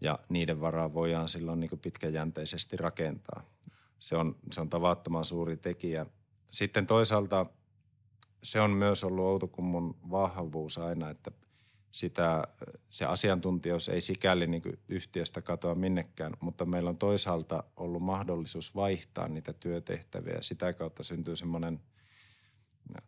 ja 0.00 0.18
niiden 0.28 0.60
varaa 0.60 0.92
voidaan 0.92 1.28
silloin 1.28 1.60
niin 1.60 1.78
pitkäjänteisesti 1.82 2.76
rakentaa. 2.76 3.42
Se 3.98 4.16
on, 4.16 4.36
se 4.52 4.60
on 4.60 4.68
tavattoman 4.68 5.24
suuri 5.24 5.56
tekijä. 5.56 6.06
Sitten 6.46 6.86
toisaalta– 6.86 7.46
se 8.42 8.60
on 8.60 8.70
myös 8.70 9.04
ollut 9.04 9.24
Outokummun 9.24 9.96
vahvuus 10.10 10.78
aina, 10.78 11.10
että 11.10 11.30
sitä, 11.90 12.44
se 12.90 13.04
asiantuntijuus 13.04 13.88
ei 13.88 14.00
sikäli 14.00 14.46
niin 14.46 14.62
yhtiöstä 14.88 15.42
katoa 15.42 15.74
minnekään, 15.74 16.32
mutta 16.40 16.64
meillä 16.64 16.90
on 16.90 16.98
toisaalta 16.98 17.64
ollut 17.76 18.02
mahdollisuus 18.02 18.74
vaihtaa 18.74 19.28
niitä 19.28 19.52
työtehtäviä. 19.52 20.36
Sitä 20.40 20.72
kautta 20.72 21.02
syntyy 21.02 21.36
semmoinen 21.36 21.80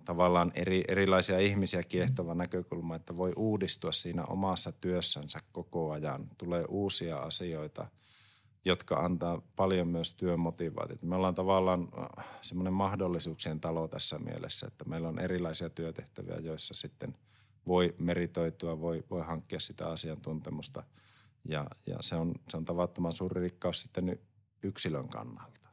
tavallaan 0.04 0.52
eri, 0.54 0.84
erilaisia 0.88 1.38
ihmisiä 1.38 1.82
kiehtova 1.82 2.34
näkökulma, 2.34 2.96
että 2.96 3.16
voi 3.16 3.32
uudistua 3.36 3.92
siinä 3.92 4.24
omassa 4.24 4.72
työssänsä 4.72 5.40
koko 5.52 5.90
ajan. 5.90 6.30
Tulee 6.38 6.64
uusia 6.68 7.18
asioita– 7.18 7.86
jotka 8.64 8.96
antaa 8.96 9.42
paljon 9.56 9.88
myös 9.88 10.14
työmotivaatiota. 10.14 11.06
Me 11.06 11.14
ollaan 11.14 11.34
tavallaan 11.34 11.88
äh, 11.98 12.26
semmoinen 12.42 12.72
mahdollisuuksien 12.72 13.60
talo 13.60 13.88
tässä 13.88 14.18
mielessä, 14.18 14.66
että 14.66 14.84
meillä 14.84 15.08
on 15.08 15.18
erilaisia 15.18 15.70
työtehtäviä, 15.70 16.36
joissa 16.36 16.74
sitten 16.74 17.16
voi 17.66 17.94
meritoitua, 17.98 18.80
voi, 18.80 19.04
voi 19.10 19.24
hankkia 19.24 19.60
sitä 19.60 19.88
asiantuntemusta 19.88 20.82
ja, 21.44 21.66
ja 21.86 21.96
se, 22.00 22.16
on, 22.16 22.34
se 22.48 22.56
on 22.56 22.64
tavattoman 22.64 23.12
suuri 23.12 23.40
rikkaus 23.40 23.80
sitten 23.80 24.18
yksilön 24.62 25.08
kannalta. 25.08 25.68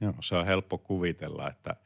Joo, 0.00 0.14
se 0.20 0.36
on 0.36 0.46
helppo 0.46 0.78
kuvitella, 0.78 1.50
että 1.50 1.76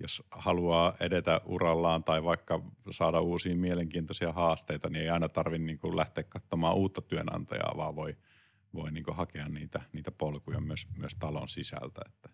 jos 0.00 0.22
haluaa 0.30 0.94
edetä 1.00 1.40
urallaan 1.44 2.04
tai 2.04 2.24
vaikka 2.24 2.60
saada 2.90 3.20
uusia 3.20 3.56
mielenkiintoisia 3.56 4.32
haasteita, 4.32 4.90
niin 4.90 5.02
ei 5.02 5.10
aina 5.10 5.28
tarvitse 5.28 5.64
niin 5.64 5.96
lähteä 5.96 6.24
katsomaan 6.24 6.76
uutta 6.76 7.02
työnantajaa, 7.02 7.74
vaan 7.76 7.96
voi– 7.96 8.16
voi 8.74 8.92
niin 8.92 9.04
hakea 9.12 9.48
niitä, 9.48 9.80
niitä 9.92 10.10
polkuja 10.10 10.60
myös, 10.60 10.88
myös 10.96 11.16
talon 11.18 11.48
sisältä, 11.48 12.00
että 12.06 12.28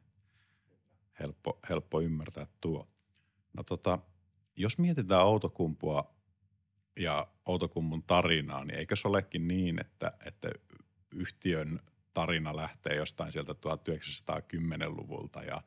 helppo, 1.21 1.59
helppo 1.69 2.01
ymmärtää 2.01 2.47
tuo. 2.61 2.89
No 3.53 3.63
tota, 3.63 3.99
jos 4.57 4.79
mietitään 4.79 5.27
Outokumpua 5.27 6.15
ja 6.99 7.27
Outokummun 7.47 8.03
tarinaa, 8.03 8.65
niin 8.65 8.79
eikö 8.79 8.97
se 8.97 9.09
olekin 9.09 9.49
niin, 9.49 9.81
että, 9.81 10.13
että 10.27 10.51
yhtiön 11.15 11.81
tarina 12.15 12.57
lähtee 12.57 12.95
jostain 12.97 13.33
sieltä 13.33 13.53
1910-luvulta 13.53 15.43
ja 15.43 15.63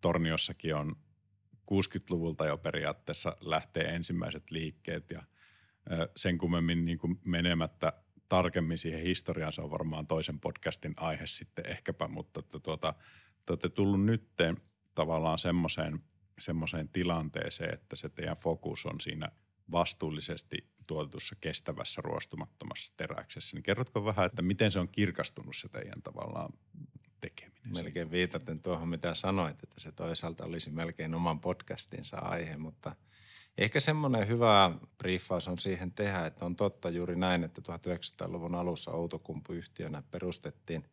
Torniossakin 0.00 0.74
on 0.74 0.96
60-luvulta 1.70 2.46
jo 2.46 2.58
periaatteessa 2.58 3.36
lähtee 3.40 3.94
ensimmäiset 3.94 4.50
liikkeet 4.50 5.10
ja 5.10 5.22
sen 6.16 6.38
kummemmin 6.38 6.84
niin 6.84 6.98
kuin 6.98 7.20
menemättä 7.24 7.92
tarkemmin 8.28 8.78
siihen 8.78 9.02
historiaan, 9.02 9.52
se 9.52 9.60
on 9.60 9.70
varmaan 9.70 10.06
toisen 10.06 10.40
podcastin 10.40 10.94
aihe 10.96 11.26
sitten 11.26 11.70
ehkäpä, 11.70 12.08
mutta 12.08 12.40
että 12.40 12.60
tuota, 12.60 12.94
te 13.46 13.52
olette 13.52 13.68
tullut 13.68 14.04
nyt 14.04 14.28
tavallaan 14.94 15.38
semmoiseen, 15.38 16.00
semmoiseen 16.38 16.88
tilanteeseen, 16.88 17.74
että 17.74 17.96
se 17.96 18.08
teidän 18.08 18.36
fokus 18.36 18.86
on 18.86 19.00
siinä 19.00 19.28
vastuullisesti 19.70 20.68
tuotetussa 20.86 21.36
kestävässä 21.40 22.02
ruostumattomassa 22.04 22.92
teräksessä. 22.96 23.56
Niin 23.56 23.62
kerrotko 23.62 24.04
vähän, 24.04 24.26
että 24.26 24.42
miten 24.42 24.72
se 24.72 24.80
on 24.80 24.88
kirkastunut 24.88 25.56
se 25.56 25.68
teidän 25.68 26.02
tavallaan 26.02 26.52
tekeminen? 27.20 27.72
Melkein 27.72 28.10
viitaten 28.10 28.60
tuohon, 28.60 28.88
mitä 28.88 29.14
sanoit, 29.14 29.62
että 29.62 29.80
se 29.80 29.92
toisaalta 29.92 30.44
olisi 30.44 30.70
melkein 30.70 31.14
oman 31.14 31.40
podcastinsa 31.40 32.18
aihe, 32.18 32.56
mutta– 32.56 32.96
Ehkä 33.58 33.80
semmoinen 33.80 34.28
hyvä 34.28 34.70
briefaus 34.98 35.48
on 35.48 35.58
siihen 35.58 35.92
tehdä, 35.92 36.26
että 36.26 36.44
on 36.44 36.56
totta 36.56 36.90
juuri 36.90 37.16
näin, 37.16 37.44
että 37.44 37.62
1900-luvun 37.72 38.54
alussa 38.54 38.90
Outokumpu 38.90 39.52
yhtiönä 39.52 40.02
perustettiin 40.10 40.84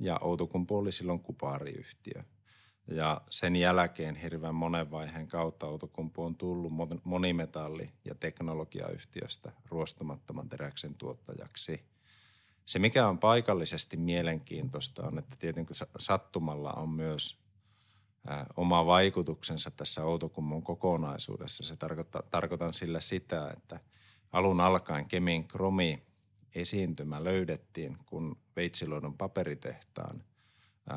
ja 0.00 0.18
Outokumpu 0.20 0.76
oli 0.76 0.92
silloin 0.92 1.20
kupaariyhtiö. 1.20 2.22
Ja 2.88 3.20
sen 3.30 3.56
jälkeen 3.56 4.14
hirveän 4.14 4.54
monen 4.54 4.90
vaiheen 4.90 5.28
kautta 5.28 5.66
Outokumpu 5.66 6.24
on 6.24 6.36
tullut 6.36 6.72
monimetalli- 7.04 7.92
ja 8.04 8.14
teknologiayhtiöstä 8.14 9.52
ruostumattoman 9.68 10.48
teräksen 10.48 10.94
tuottajaksi. 10.94 11.80
Se, 12.66 12.78
mikä 12.78 13.08
on 13.08 13.18
paikallisesti 13.18 13.96
mielenkiintoista, 13.96 15.06
on, 15.06 15.18
että 15.18 15.36
tietenkin 15.38 15.76
sattumalla 15.98 16.72
on 16.72 16.88
myös– 16.88 17.36
oma 18.56 18.86
vaikutuksensa 18.86 19.70
tässä 19.70 20.04
Outokummun 20.04 20.62
kokonaisuudessa. 20.62 21.64
Se 21.64 21.76
tarkoittaa, 21.76 22.22
tarkoitan 22.30 22.74
sillä 22.74 23.00
sitä, 23.00 23.50
että 23.56 23.80
alun 24.32 24.60
alkaen 24.60 25.08
Kemin 25.08 25.48
kromi 25.48 26.02
esiintymä 26.54 27.24
löydettiin, 27.24 27.98
kun 28.06 28.36
Veitsiluodon 28.56 29.14
paperitehtaan 29.14 30.24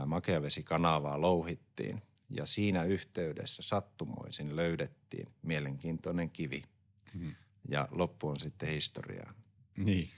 makeavesikanavaa 0.05 1.21
louhittiin. 1.21 2.01
Ja 2.29 2.45
siinä 2.45 2.83
yhteydessä 2.83 3.61
sattumoisin 3.61 4.55
löydettiin 4.55 5.27
mielenkiintoinen 5.41 6.29
kivi. 6.29 6.63
Mm. 7.13 7.35
ja 7.69 7.87
loppu 7.91 8.27
on 8.27 8.39
sitten 8.39 8.69
historiaa. 8.69 9.33
Niin. 9.77 10.09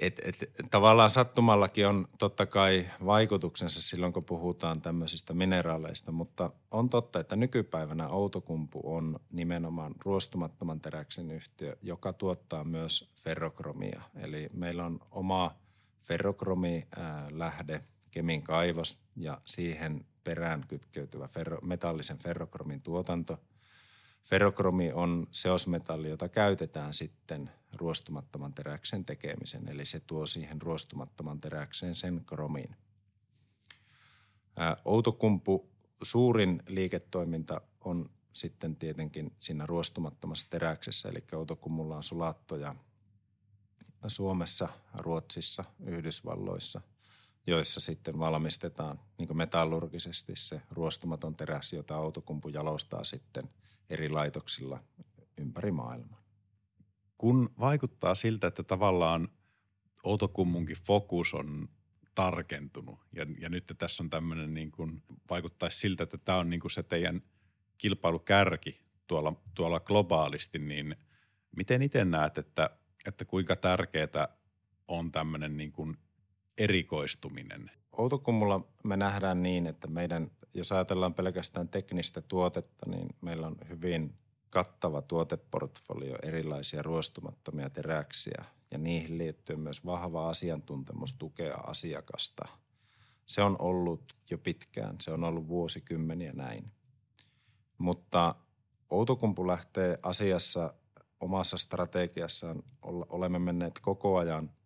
Et, 0.00 0.20
et, 0.24 0.50
tavallaan 0.70 1.10
sattumallakin 1.10 1.86
on 1.86 2.08
totta 2.18 2.46
kai 2.46 2.86
vaikutuksensa 3.04 3.82
silloin, 3.82 4.12
kun 4.12 4.24
puhutaan 4.24 4.80
tämmöisistä 4.80 5.34
mineraaleista, 5.34 6.12
mutta 6.12 6.50
on 6.70 6.88
totta, 6.88 7.20
että 7.20 7.36
nykypäivänä 7.36 8.08
Outokumpu 8.08 8.80
on 8.84 9.20
nimenomaan 9.32 9.94
ruostumattoman 10.04 10.80
teräksen 10.80 11.30
yhtiö, 11.30 11.76
joka 11.82 12.12
tuottaa 12.12 12.64
myös 12.64 13.12
ferrokromia. 13.16 14.02
Eli 14.14 14.48
meillä 14.52 14.86
on 14.86 15.00
oma 15.10 15.54
ferrokromi-lähde, 16.02 17.80
Kemin 18.10 18.42
kaivos 18.42 18.98
ja 19.16 19.40
siihen 19.44 20.04
perään 20.24 20.64
kytkeytyvä 20.68 21.28
ferro, 21.28 21.58
metallisen 21.60 22.18
ferrokromin 22.18 22.82
tuotanto. 22.82 23.38
Ferrokromi 24.22 24.92
on 24.92 25.26
seosmetalli, 25.30 26.08
jota 26.08 26.28
käytetään 26.28 26.92
sitten 26.92 27.50
ruostumattoman 27.76 28.54
teräksen 28.54 29.04
tekemisen, 29.04 29.68
eli 29.68 29.84
se 29.84 30.00
tuo 30.00 30.26
siihen 30.26 30.62
ruostumattoman 30.62 31.40
teräkseen 31.40 31.94
sen 31.94 32.24
kromin. 32.26 32.76
Outokumpu 34.84 35.68
suurin 36.02 36.62
liiketoiminta 36.66 37.60
on 37.80 38.10
sitten 38.32 38.76
tietenkin 38.76 39.32
siinä 39.38 39.66
ruostumattomassa 39.66 40.50
teräksessä, 40.50 41.08
eli 41.08 41.24
Outokummulla 41.32 41.96
on 41.96 42.02
sulattoja 42.02 42.74
Suomessa, 44.06 44.68
Ruotsissa, 44.94 45.64
Yhdysvalloissa– 45.86 46.80
joissa 47.46 47.80
sitten 47.80 48.18
valmistetaan 48.18 49.00
niin 49.18 49.36
metallurgisesti 49.36 50.36
se 50.36 50.62
ruostumaton 50.70 51.36
teräs, 51.36 51.72
jota 51.72 51.96
autokumpu 51.96 52.48
jalostaa 52.48 53.04
sitten 53.04 53.50
eri 53.90 54.08
laitoksilla 54.08 54.80
ympäri 55.38 55.70
maailmaa. 55.70 56.25
Kun 57.18 57.54
vaikuttaa 57.60 58.14
siltä, 58.14 58.46
että 58.46 58.62
tavallaan 58.62 59.28
Outokummunkin 60.02 60.76
fokus 60.86 61.34
on 61.34 61.68
tarkentunut 62.14 62.98
ja, 63.12 63.26
ja 63.38 63.48
nyt 63.48 63.72
tässä 63.78 64.02
on 64.02 64.10
tämmöinen 64.10 64.54
niin 64.54 64.70
kuin, 64.70 65.02
vaikuttaisi 65.30 65.78
siltä, 65.78 66.02
että 66.02 66.18
tämä 66.18 66.38
on 66.38 66.50
niin 66.50 66.60
kuin 66.60 66.70
se 66.70 66.82
teidän 66.82 67.22
kilpailukärki 67.78 68.80
tuolla, 69.06 69.32
tuolla 69.54 69.80
globaalisti, 69.80 70.58
niin 70.58 70.96
miten 71.56 71.82
itse 71.82 72.04
näet, 72.04 72.38
että, 72.38 72.70
että 73.06 73.24
kuinka 73.24 73.56
tärkeää 73.56 74.28
on 74.88 75.12
tämmöinen 75.12 75.56
niin 75.56 75.72
kuin 75.72 75.96
erikoistuminen? 76.58 77.70
Outokummulla 77.92 78.68
me 78.84 78.96
nähdään 78.96 79.42
niin, 79.42 79.66
että 79.66 79.88
meidän, 79.88 80.30
jos 80.54 80.72
ajatellaan 80.72 81.14
pelkästään 81.14 81.68
teknistä 81.68 82.20
tuotetta, 82.20 82.90
niin 82.90 83.08
meillä 83.20 83.46
on 83.46 83.56
hyvin 83.68 84.14
kattava 84.56 85.02
tuoteportfolio, 85.02 86.16
erilaisia 86.22 86.82
ruostumattomia 86.82 87.70
teräksiä 87.70 88.44
ja 88.70 88.78
niihin 88.78 89.18
liittyy 89.18 89.56
myös 89.56 89.84
vahva 89.84 90.28
asiantuntemus 90.28 91.14
tukea 91.14 91.54
asiakasta. 91.54 92.48
Se 93.26 93.42
on 93.42 93.56
ollut 93.58 94.16
jo 94.30 94.38
pitkään, 94.38 94.96
se 95.00 95.12
on 95.12 95.24
ollut 95.24 95.48
vuosikymmeniä 95.48 96.32
näin. 96.32 96.72
Mutta 97.78 98.34
Outokumpu 98.90 99.46
lähtee 99.46 99.98
asiassa 100.02 100.74
omassa 101.20 101.58
strategiassaan, 101.58 102.62
olemme 102.82 103.38
menneet 103.38 103.78
koko 103.78 104.16
ajan– 104.16 104.50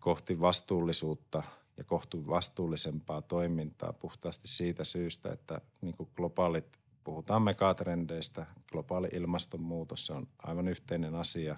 kohti 0.00 0.40
vastuullisuutta 0.40 1.42
ja 1.76 1.84
kohti 1.84 2.26
vastuullisempaa 2.26 3.22
toimintaa 3.22 3.92
puhtaasti 3.92 4.48
siitä 4.48 4.84
syystä, 4.84 5.32
että 5.32 5.60
niin 5.80 5.94
globaalit, 6.16 6.79
puhutaan 7.10 7.42
megatrendeistä, 7.42 8.46
globaali 8.72 9.08
ilmastonmuutos, 9.12 10.06
se 10.06 10.12
on 10.12 10.28
aivan 10.38 10.68
yhteinen 10.68 11.14
asia. 11.14 11.56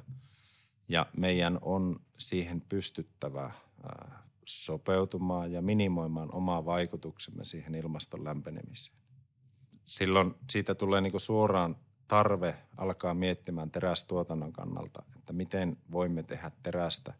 Ja 0.88 1.06
meidän 1.16 1.58
on 1.62 2.00
siihen 2.18 2.60
pystyttävä 2.60 3.50
sopeutumaan 4.46 5.52
ja 5.52 5.62
minimoimaan 5.62 6.34
omaa 6.34 6.64
vaikutuksemme 6.64 7.44
siihen 7.44 7.74
ilmaston 7.74 8.24
lämpenemiseen. 8.24 8.98
Silloin 9.84 10.34
siitä 10.50 10.74
tulee 10.74 11.00
niin 11.00 11.20
suoraan 11.20 11.76
tarve 12.08 12.54
alkaa 12.76 13.14
miettimään 13.14 13.70
terästuotannon 13.70 14.52
kannalta, 14.52 15.02
että 15.16 15.32
miten 15.32 15.76
voimme 15.90 16.22
tehdä 16.22 16.50
terästä 16.62 17.14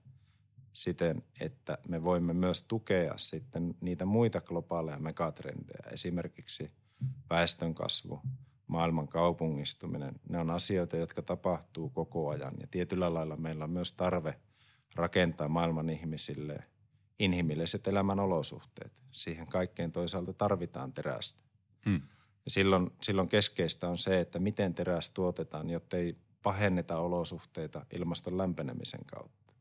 siten, 0.73 1.23
että 1.41 1.79
me 1.89 2.05
voimme 2.05 2.33
myös 2.33 2.63
tukea 2.63 3.13
sitten 3.17 3.75
niitä 3.81 4.05
muita 4.05 4.41
globaaleja 4.41 4.99
megatrendejä, 4.99 5.91
esimerkiksi 5.91 6.82
väestönkasvu, 7.31 8.21
maailman 8.67 9.09
kaupungistuminen. 9.09 10.21
Ne 10.29 10.39
on 10.39 10.51
asioita, 10.51 10.97
jotka 10.97 11.23
tapahtuu 11.23 11.91
koko 11.91 12.29
ajan 12.29 12.55
ja 12.61 12.67
tietyllä 12.71 13.15
lailla 13.15 13.37
meillä 13.37 13.65
on 13.65 13.71
myös 13.71 13.93
tarve 13.93 14.35
rakentaa 14.95 15.49
maailman 15.49 15.91
ihmisille 15.91 16.59
inhimilliset 17.19 17.87
elämän 17.87 18.21
olosuhteet. 18.21 19.03
Siihen 19.11 19.47
kaikkeen 19.47 19.93
toisaalta 19.93 20.33
tarvitaan 20.33 20.93
terästä. 20.93 21.41
Hmm. 21.87 22.01
Ja 22.45 22.51
silloin, 22.51 22.91
silloin 23.03 23.29
keskeistä 23.29 23.89
on 23.89 23.99
se, 23.99 24.21
että 24.21 24.39
miten 24.39 24.75
teräs 24.75 25.11
tuotetaan, 25.11 25.71
jotta 25.71 25.97
ei 25.97 26.17
pahenneta 26.43 26.99
olosuhteita 26.99 27.87
ilmaston 27.93 28.39
lämpenemisen 28.39 29.05
kautta. 29.07 29.53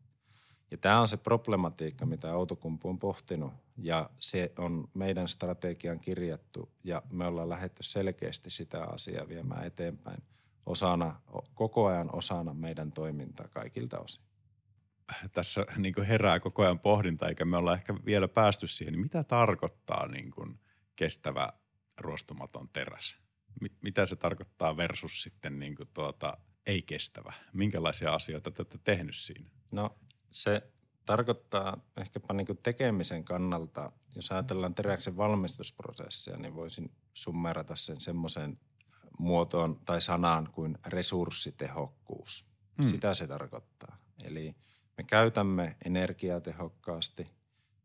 Ja 0.71 0.77
tämä 0.77 1.01
on 1.01 1.07
se 1.07 1.17
problematiikka, 1.17 2.05
mitä 2.05 2.33
Autokumpu 2.33 2.89
on 2.89 2.99
pohtinut 2.99 3.53
ja 3.81 4.09
se 4.19 4.51
on 4.57 4.87
meidän 4.93 5.27
strategian 5.27 5.99
kirjattu 5.99 6.71
ja 6.83 7.01
me 7.11 7.25
ollaan 7.25 7.49
lähdetty 7.49 7.83
selkeästi 7.83 8.49
sitä 8.49 8.83
asiaa 8.83 9.27
viemään 9.27 9.65
eteenpäin 9.65 10.23
osana, 10.65 11.21
koko 11.53 11.85
ajan 11.85 12.15
osana 12.15 12.53
meidän 12.53 12.91
toimintaa 12.91 13.47
kaikilta 13.47 13.99
osin. 13.99 14.23
Tässä 15.31 15.65
niin 15.77 16.03
herää 16.07 16.39
koko 16.39 16.63
ajan 16.63 16.79
pohdinta, 16.79 17.27
eikä 17.27 17.45
me 17.45 17.57
olla 17.57 17.73
ehkä 17.73 17.95
vielä 18.05 18.27
päästy 18.27 18.67
siihen. 18.67 18.99
Mitä 18.99 19.23
tarkoittaa 19.23 20.07
niin 20.07 20.31
kuin 20.31 20.59
kestävä 20.95 21.53
ruostumaton 21.97 22.69
teräs? 22.69 23.17
Mitä 23.81 24.05
se 24.05 24.15
tarkoittaa 24.15 24.77
versus 24.77 25.21
sitten 25.21 25.59
niin 25.59 25.75
kuin 25.75 25.89
tuota, 25.93 26.37
ei 26.65 26.81
kestävä? 26.81 27.33
Minkälaisia 27.53 28.13
asioita 28.13 28.51
te 28.51 28.61
olette 28.61 28.77
tehnyt 28.83 29.15
siinä? 29.15 29.49
No 29.71 29.97
se 30.31 30.71
tarkoittaa 31.11 31.77
ehkäpä 31.97 32.33
niin 32.33 32.59
tekemisen 32.63 33.23
kannalta, 33.23 33.91
jos 34.15 34.31
ajatellaan 34.31 34.75
teräksen 34.75 35.17
valmistusprosessia, 35.17 36.37
niin 36.37 36.55
voisin 36.55 36.91
summerata 37.13 37.75
sen 37.75 38.01
semmoisen 38.01 38.59
muotoon 39.19 39.79
tai 39.85 40.01
sanaan 40.01 40.49
kuin 40.51 40.77
resurssitehokkuus. 40.85 42.47
Hmm. 42.81 42.89
Sitä 42.89 43.13
se 43.13 43.27
tarkoittaa. 43.27 43.97
Eli 44.23 44.55
me 44.97 45.03
käytämme 45.03 45.75
energiaa 45.85 46.41
tehokkaasti, 46.41 47.31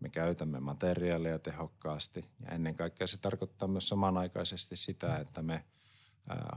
me 0.00 0.08
käytämme 0.08 0.60
materiaalia 0.60 1.38
tehokkaasti 1.38 2.24
ja 2.42 2.48
ennen 2.48 2.74
kaikkea 2.74 3.06
se 3.06 3.20
tarkoittaa 3.20 3.68
myös 3.68 3.88
samanaikaisesti 3.88 4.76
sitä, 4.76 5.16
että 5.16 5.42
me 5.42 5.64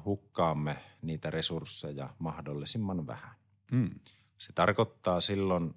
hukkaamme 0.06 0.78
niitä 1.02 1.30
resursseja 1.30 2.10
mahdollisimman 2.20 3.08
vähän. 3.08 3.36
Hmm. 3.72 4.00
Se 4.38 4.54
tarkoittaa 4.54 5.22
silloin 5.22 5.76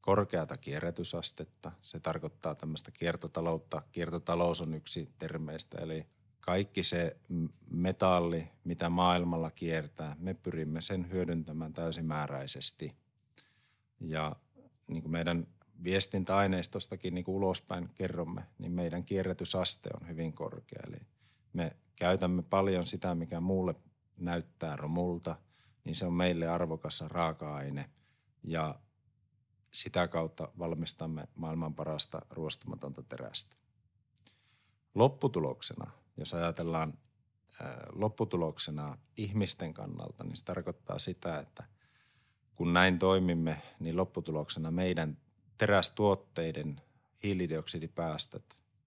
korkeata 0.00 0.56
kierrätysastetta. 0.56 1.72
Se 1.82 2.00
tarkoittaa 2.00 2.54
tämmöistä 2.54 2.90
kiertotaloutta. 2.90 3.82
Kiertotalous 3.92 4.60
on 4.60 4.74
yksi 4.74 5.08
termeistä, 5.18 5.78
eli 5.78 6.06
kaikki 6.40 6.82
se 6.82 7.16
metalli, 7.70 8.48
mitä 8.64 8.88
maailmalla 8.88 9.50
kiertää, 9.50 10.16
me 10.18 10.34
pyrimme 10.34 10.80
sen 10.80 11.10
hyödyntämään 11.10 11.72
täysimääräisesti. 11.72 12.96
Ja 14.00 14.36
niin 14.86 15.02
kuin 15.02 15.12
meidän 15.12 15.46
viestintäaineistostakin 15.84 17.14
niin 17.14 17.24
kuin 17.24 17.36
ulospäin 17.36 17.90
kerromme, 17.94 18.42
niin 18.58 18.72
meidän 18.72 19.04
kierrätysaste 19.04 19.90
on 20.00 20.08
hyvin 20.08 20.32
korkea. 20.32 20.82
Eli 20.88 21.00
me 21.52 21.76
käytämme 21.96 22.42
paljon 22.42 22.86
sitä, 22.86 23.14
mikä 23.14 23.40
muulle 23.40 23.74
näyttää 24.16 24.76
romulta, 24.76 25.36
niin 25.84 25.94
se 25.94 26.06
on 26.06 26.12
meille 26.12 26.48
arvokas 26.48 27.00
raaka-aine. 27.00 27.90
Ja 28.44 28.80
sitä 29.70 30.08
kautta 30.08 30.48
valmistamme 30.58 31.28
maailman 31.34 31.74
parasta 31.74 32.22
ruostumatonta 32.30 33.02
terästä. 33.02 33.56
Lopputuloksena, 34.94 35.90
jos 36.16 36.34
ajatellaan 36.34 36.98
lopputuloksena 37.92 38.98
ihmisten 39.16 39.74
kannalta, 39.74 40.24
niin 40.24 40.36
se 40.36 40.44
tarkoittaa 40.44 40.98
sitä, 40.98 41.38
että 41.38 41.64
kun 42.54 42.72
näin 42.72 42.98
toimimme, 42.98 43.62
niin 43.80 43.96
lopputuloksena 43.96 44.70
meidän 44.70 45.18
terästuotteiden 45.58 46.80
hiilidioksidipäästöt 47.22 48.44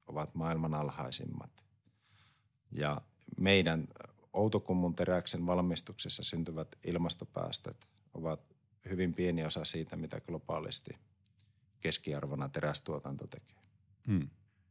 ovat 0.08 0.36
maailman 0.36 0.74
alhaisimmat. 0.74 1.66
Ja 2.72 3.02
meidän 3.38 3.88
Outokummun 4.34 4.96
teräksen 4.96 5.46
valmistuksessa 5.46 6.24
syntyvät 6.24 6.76
ilmastopäästöt 6.84 7.88
ovat 8.14 8.51
hyvin 8.90 9.14
pieni 9.14 9.46
osa 9.46 9.66
siitä, 9.66 9.96
mitä 9.96 10.22
globaalisti 10.22 10.92
keskiarvona 11.80 12.50
terästuotanto 12.50 13.28
tekee. 13.28 13.62
Hmm. 14.08 14.30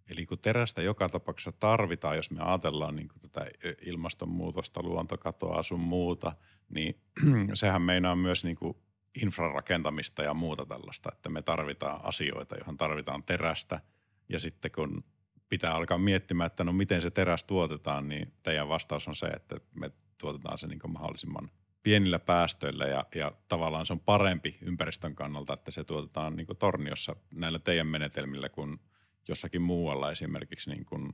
Eli 0.09 0.27
kun 0.27 0.39
terästä 0.39 0.83
joka 0.83 1.09
tapauksessa 1.09 1.53
tarvitaan, 1.53 2.17
jos 2.17 2.31
me 2.31 2.41
ajatellaan 2.43 2.97
niin 2.97 3.09
kuin 3.09 3.21
tätä 3.21 3.47
ilmastonmuutosta, 3.83 4.83
luontokatoa, 4.83 5.63
sun 5.63 5.81
muuta, 5.81 6.33
niin 6.69 7.01
sehän 7.55 7.83
meinaa 7.83 8.17
myös 8.17 8.45
niin 8.45 8.57
kuin 8.57 8.77
infrarakentamista 9.23 10.23
ja 10.23 10.35
muuta 10.35 10.67
tällaista, 10.67 11.11
että 11.13 11.29
me 11.29 11.43
tarvitaan 11.43 12.01
asioita, 12.05 12.57
johon 12.57 12.77
tarvitaan 12.77 13.23
terästä 13.23 13.81
ja 14.29 14.39
sitten 14.39 14.71
kun 14.71 15.05
pitää 15.49 15.75
alkaa 15.75 15.99
miettimään, 15.99 16.47
että 16.47 16.65
no 16.65 16.73
miten 16.73 17.03
se 17.03 17.11
teräs 17.11 17.45
tuotetaan, 17.45 18.09
niin 18.09 18.33
teidän 18.43 18.69
vastaus 18.69 19.09
on 19.09 19.17
se, 19.17 19.27
että 19.27 19.61
me 19.75 19.91
tuotetaan 20.19 20.59
se 20.59 20.67
niin 20.67 20.81
mahdollisimman 20.89 21.51
pienillä 21.83 22.19
päästöillä 22.19 22.87
ja, 22.87 23.07
ja 23.15 23.33
tavallaan 23.49 23.87
se 23.87 23.93
on 23.93 24.01
parempi 24.01 24.59
ympäristön 24.63 25.15
kannalta, 25.15 25.53
että 25.53 25.71
se 25.71 25.85
tuotetaan 25.85 26.37
niin 26.37 26.47
torniossa 26.59 27.17
näillä 27.35 27.59
teidän 27.59 27.87
menetelmillä 27.87 28.49
kuin 28.49 28.81
jossakin 29.29 29.63
muualla 29.63 30.11
esimerkiksi, 30.11 30.71
niin 30.71 30.85
kuin, 30.85 31.13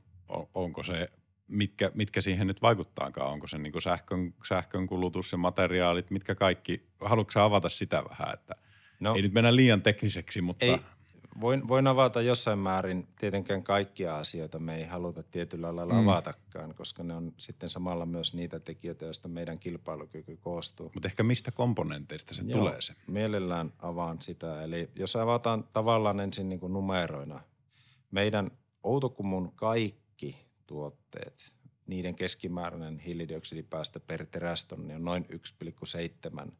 onko 0.54 0.82
se, 0.82 1.10
mitkä, 1.48 1.90
mitkä 1.94 2.20
siihen 2.20 2.46
nyt 2.46 2.62
vaikuttaakaan, 2.62 3.32
onko 3.32 3.46
se 3.46 3.58
niin 3.58 3.72
kuin 3.72 3.82
sähkön, 3.82 4.34
sähkön 4.48 4.86
kulutus 4.86 5.32
ja 5.32 5.38
materiaalit, 5.38 6.10
mitkä 6.10 6.34
kaikki, 6.34 6.86
haluatko 7.00 7.40
avata 7.40 7.68
sitä 7.68 8.02
vähän, 8.10 8.34
että 8.34 8.54
no, 9.00 9.14
ei 9.14 9.22
nyt 9.22 9.32
mennä 9.32 9.56
liian 9.56 9.82
tekniseksi, 9.82 10.40
mutta– 10.40 10.66
ei, 10.66 10.78
Voin, 11.40 11.68
voin 11.68 11.86
avata 11.86 12.20
jossain 12.22 12.58
määrin. 12.58 13.08
Tietenkään 13.18 13.62
kaikkia 13.62 14.16
asioita 14.16 14.58
me 14.58 14.76
ei 14.76 14.84
haluta 14.84 15.22
tietyllä 15.22 15.76
lailla 15.76 15.94
mm. 15.94 16.08
avatakaan, 16.08 16.74
koska 16.74 17.02
ne 17.02 17.14
on 17.14 17.34
sitten 17.36 17.68
samalla 17.68 18.06
myös 18.06 18.34
niitä 18.34 18.60
tekijöitä, 18.60 19.04
joista 19.04 19.28
meidän 19.28 19.58
kilpailukyky 19.58 20.36
koostuu. 20.36 20.90
Mutta 20.94 21.08
ehkä 21.08 21.22
mistä 21.22 21.50
komponenteista 21.50 22.34
se 22.34 22.42
Joo, 22.46 22.58
tulee 22.58 22.80
se? 22.80 22.94
Mielellään 23.06 23.72
avaan 23.78 24.22
sitä. 24.22 24.62
Eli 24.62 24.90
jos 24.94 25.16
avataan 25.16 25.64
tavallaan 25.72 26.20
ensin 26.20 26.48
niin 26.48 26.60
kuin 26.60 26.72
numeroina. 26.72 27.40
Meidän 28.10 28.50
Outokumun 28.82 29.52
kaikki 29.56 30.36
tuotteet, 30.66 31.52
niiden 31.86 32.14
keskimääräinen 32.14 32.98
hiilidioksidipäästö 32.98 34.00
per 34.00 34.26
terästonni 34.26 34.94
on 34.94 35.04
noin 35.04 35.26
1,7 36.44 36.52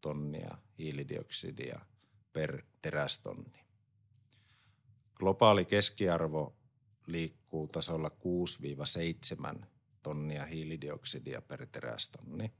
tonnia 0.00 0.58
hiilidioksidia 0.78 1.80
per 2.32 2.62
terästonni. 2.82 3.59
Globaali 5.20 5.64
keskiarvo 5.64 6.56
liikkuu 7.06 7.68
tasolla 7.68 8.10
6-7 9.58 9.64
tonnia 10.02 10.44
hiilidioksidia 10.44 11.42
per 11.42 11.66
terästonni. 11.66 12.52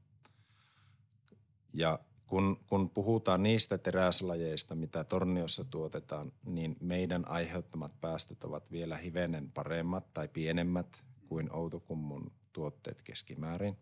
Ja 1.72 1.98
kun, 2.26 2.60
kun 2.66 2.90
puhutaan 2.90 3.42
niistä 3.42 3.78
teräslajeista, 3.78 4.74
mitä 4.74 5.04
torniossa 5.04 5.64
tuotetaan, 5.64 6.32
niin 6.44 6.76
meidän 6.80 7.28
aiheuttamat 7.28 8.00
päästöt 8.00 8.44
ovat 8.44 8.70
vielä 8.70 8.96
hivenen 8.96 9.50
paremmat 9.50 10.14
tai 10.14 10.28
pienemmät 10.28 11.04
kuin 11.28 11.52
Outokummun 11.52 12.32
tuotteet 12.52 13.02
keskimäärin. 13.02 13.76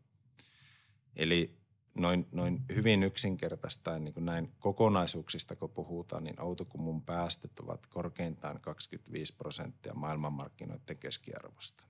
Eli 1.16 1.58
noin, 1.98 2.28
noin 2.32 2.64
hyvin 2.74 3.02
yksinkertaista 3.02 3.98
niin 3.98 4.14
näin 4.18 4.52
kokonaisuuksista 4.58 5.56
kun 5.56 5.70
puhutaan, 5.70 6.24
niin 6.24 6.40
Outokumun 6.40 7.02
päästöt 7.02 7.58
ovat 7.58 7.86
korkeintaan 7.86 8.60
25 8.60 9.36
prosenttia 9.36 9.94
maailmanmarkkinoiden 9.94 10.98
keskiarvosta. 10.98 11.84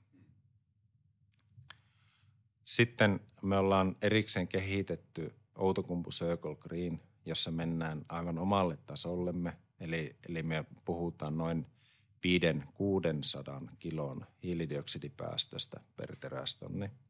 Sitten 2.65 3.21
me 3.43 3.59
ollaan 3.59 3.97
erikseen 4.03 4.49
kehitetty 4.49 5.35
Outokumpu 5.55 6.11
Circle 6.11 6.57
Green, 6.57 7.01
jossa 7.27 7.51
mennään 7.51 8.05
aivan 8.09 8.39
omalle 8.39 8.79
tasollemme. 8.87 9.57
Eli, 9.81 10.17
eli 10.29 10.43
me 10.43 10.65
puhutaan 10.85 11.39
noin 11.39 11.67
500-600 13.65 13.71
kilon 13.79 14.27
hiilidioksidipäästöstä 14.43 15.81
per 15.97 16.17
terästonni– 16.17 16.91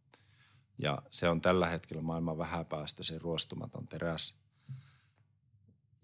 ja 0.78 1.02
se 1.10 1.28
on 1.28 1.40
tällä 1.40 1.68
hetkellä 1.68 2.02
maailman 2.02 2.38
vähäpäästöisin 2.38 3.20
ruostumaton 3.20 3.88
teräs, 3.88 4.34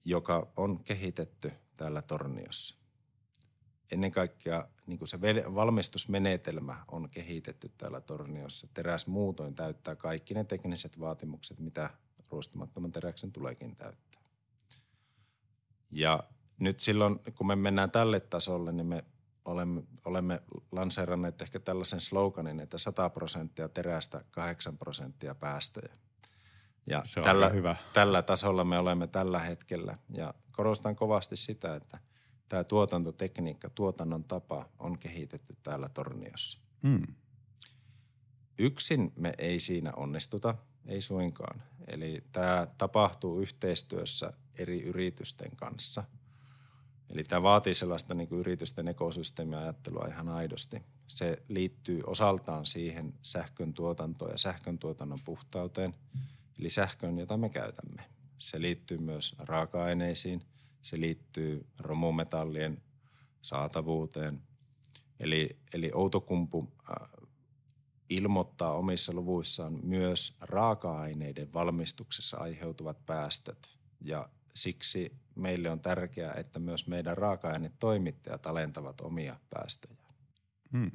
joka 0.04 0.52
on 0.56 0.84
kehitetty 0.84 1.52
täällä 1.76 2.02
Torniossa. 2.02 2.76
Ennen 3.92 4.12
kaikkea 4.12 4.68
niin 4.86 4.98
kuin 4.98 5.08
se 5.08 5.20
valmistusmenetelmä 5.54 6.84
on 6.88 7.08
kehitetty 7.10 7.72
täällä 7.78 8.00
Torniossa. 8.00 8.68
Teräs 8.74 9.06
muutoin 9.06 9.54
täyttää 9.54 9.96
kaikki 9.96 10.34
ne 10.34 10.44
tekniset 10.44 11.00
vaatimukset, 11.00 11.60
mitä 11.60 11.90
ruostumattoman 12.30 12.92
teräksen 12.92 13.32
tuleekin 13.32 13.76
täyttää. 13.76 14.22
Ja 15.90 16.24
nyt 16.58 16.80
silloin, 16.80 17.20
kun 17.34 17.46
me 17.46 17.56
mennään 17.56 17.90
tälle 17.90 18.20
tasolle, 18.20 18.72
niin 18.72 18.86
me 18.86 19.04
olemme, 19.44 19.82
olemme 20.04 20.42
lanseeranneet 20.72 21.42
ehkä 21.42 21.60
tällaisen 21.60 22.00
sloganin, 22.00 22.60
että 22.60 22.78
100 22.78 23.10
prosenttia 23.10 23.68
terästä, 23.68 24.24
8 24.30 24.78
prosenttia 24.78 25.34
päästöjä. 25.34 25.94
Ja 26.86 27.02
Se 27.04 27.20
on 27.20 27.24
tällä, 27.24 27.48
hyvä. 27.48 27.76
tällä 27.92 28.22
tasolla 28.22 28.64
me 28.64 28.78
olemme 28.78 29.06
tällä 29.06 29.38
hetkellä. 29.38 29.98
Ja 30.10 30.34
korostan 30.52 30.96
kovasti 30.96 31.36
sitä, 31.36 31.76
että 31.76 31.98
tämä 32.48 32.64
tuotantotekniikka, 32.64 33.70
tuotannon 33.70 34.24
tapa 34.24 34.68
on 34.78 34.98
kehitetty 34.98 35.56
täällä 35.62 35.88
Torniossa. 35.88 36.60
Hmm. 36.82 37.06
Yksin 38.58 39.12
me 39.16 39.34
ei 39.38 39.60
siinä 39.60 39.92
onnistuta, 39.96 40.54
ei 40.86 41.00
suinkaan. 41.00 41.62
Eli 41.86 42.24
tämä 42.32 42.66
tapahtuu 42.78 43.40
yhteistyössä 43.40 44.30
eri 44.58 44.82
yritysten 44.82 45.56
kanssa– 45.56 46.04
Eli 47.10 47.24
tämä 47.24 47.42
vaatii 47.42 47.74
sellaista 47.74 48.14
niin 48.14 48.28
kuin 48.28 48.40
yritysten 48.40 48.88
ekosysteemiajattelua 48.88 50.06
ihan 50.08 50.28
aidosti. 50.28 50.82
Se 51.06 51.42
liittyy 51.48 52.00
osaltaan 52.06 52.66
siihen 52.66 53.14
sähkön 53.22 53.74
tuotantoon 53.74 54.30
ja 54.30 54.38
sähkön 54.38 54.78
tuotannon 54.78 55.18
puhtauteen, 55.24 55.94
eli 56.58 56.70
sähköön, 56.70 57.18
jota 57.18 57.36
me 57.36 57.48
käytämme. 57.48 58.04
Se 58.38 58.60
liittyy 58.60 58.98
myös 58.98 59.36
raaka-aineisiin, 59.38 60.42
se 60.82 61.00
liittyy 61.00 61.66
romumetallien 61.78 62.82
saatavuuteen. 63.42 64.42
Eli, 65.20 65.56
eli 65.72 65.90
Outokumpu 65.94 66.72
ilmoittaa 68.08 68.72
omissa 68.72 69.12
luvuissaan 69.12 69.78
myös 69.82 70.36
raaka-aineiden 70.40 71.52
valmistuksessa 71.52 72.36
aiheutuvat 72.36 73.06
päästöt. 73.06 73.78
Ja 74.00 74.28
siksi 74.54 75.12
meille 75.36 75.70
on 75.70 75.80
tärkeää, 75.80 76.34
että 76.34 76.58
myös 76.58 76.86
meidän 76.86 77.16
raaka-ainetoimittajat 77.16 78.46
alentavat 78.46 79.00
omia 79.00 79.36
päästöjä. 79.50 79.96
Hmm. 80.72 80.90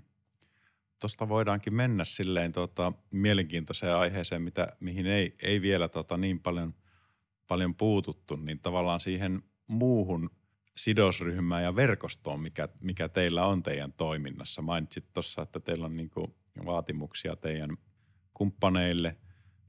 Tuosta 0.99 1.29
voidaankin 1.29 1.73
mennä 1.73 2.05
silleen 2.05 2.51
tota, 2.51 2.93
mielenkiintoiseen 3.11 3.95
aiheeseen, 3.95 4.41
mitä, 4.41 4.67
mihin 4.79 5.05
ei, 5.05 5.35
ei 5.43 5.61
vielä 5.61 5.89
tota, 5.89 6.17
niin 6.17 6.39
paljon, 6.39 6.75
paljon 7.47 7.75
puututtu, 7.75 8.35
niin 8.35 8.59
tavallaan 8.59 8.99
siihen 8.99 9.43
muuhun 9.67 10.29
sidosryhmään 10.77 11.63
ja 11.63 11.75
verkostoon, 11.75 12.39
mikä, 12.39 12.69
mikä 12.81 13.09
teillä 13.09 13.45
on 13.45 13.63
teidän 13.63 13.93
toiminnassa. 13.93 14.61
Mainitsit 14.61 15.13
tuossa, 15.13 15.41
että 15.41 15.59
teillä 15.59 15.85
on 15.85 15.97
niinku 15.97 16.35
vaatimuksia 16.65 17.35
teidän 17.35 17.77
kumppaneille 18.33 19.17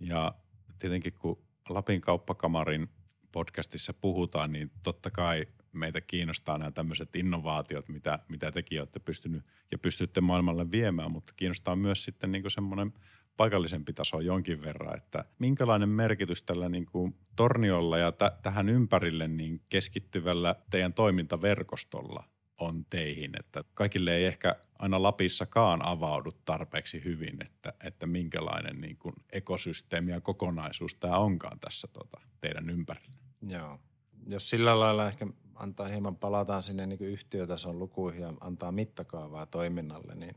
ja 0.01 0.35
tietenkin 0.79 1.13
kun 1.13 1.43
Lapin 1.69 2.01
kauppakamarin– 2.01 2.89
podcastissa 3.33 3.95
puhutaan, 3.95 4.53
niin 4.53 4.71
totta 4.83 5.11
kai 5.11 5.47
meitä 5.73 6.01
kiinnostaa 6.01 6.59
nämä 6.59 6.71
tämmöiset 6.71 7.17
innovaatiot, 7.17 7.89
mitä, 7.89 8.19
mitä 8.29 8.53
tekin 8.53 8.81
olette 8.81 8.99
pystynyt 8.99 9.43
ja 9.73 9.79
pystytte 9.79 10.21
maailmalle 10.21 10.71
viemään, 10.71 11.11
mutta 11.11 11.33
kiinnostaa 11.37 11.77
myös 11.77 12.05
sitten 12.05 12.33
niin 12.33 12.51
semmoinen 12.51 12.93
paikallisempi 13.37 13.93
taso 13.93 14.21
jonkin 14.21 14.63
verran, 14.63 14.97
että 14.97 15.25
minkälainen 15.39 15.89
merkitys 15.89 16.43
tällä 16.43 16.69
niin 16.69 16.87
kuin 16.87 17.17
torniolla 17.37 17.99
ja 17.99 18.13
t- 18.13 18.43
tähän 18.43 18.69
ympärille 18.69 19.29
niin 19.29 19.61
keskittyvällä 19.69 20.55
teidän 20.71 20.93
toimintaverkostolla 20.93 22.25
on 22.59 22.85
teihin, 22.91 23.31
että 23.39 23.65
kaikille 23.75 24.17
ei 24.17 24.25
ehkä 24.25 24.57
aina 24.79 25.03
Lapissakaan 25.03 25.85
avaudu 25.85 26.33
tarpeeksi 26.45 27.05
hyvin, 27.05 27.43
että, 27.43 27.73
että 27.85 28.07
minkälainen 28.07 28.81
niin 28.81 28.97
kuin 28.97 29.15
ekosysteemi 29.33 30.11
ja 30.11 30.21
kokonaisuus 30.21 30.95
tämä 30.95 31.19
onkaan 31.19 31.61
tässä 31.61 31.89
tota, 31.93 32.21
teidän 32.41 32.71
ympärillä. 32.71 33.20
Joo. 33.49 33.79
Jos 34.27 34.51
sillä 34.51 34.81
lailla 34.81 35.07
ehkä 35.07 35.27
antaa 35.55 35.89
hieman, 35.89 36.17
palataan 36.17 36.63
sinne 36.63 36.87
niin 36.87 37.01
yhtiötason 37.01 37.79
lukuihin 37.79 38.21
ja 38.21 38.33
antaa 38.41 38.73
mittakaavaa 38.73 39.47
toiminnalle, 39.47 40.15
niin 40.15 40.37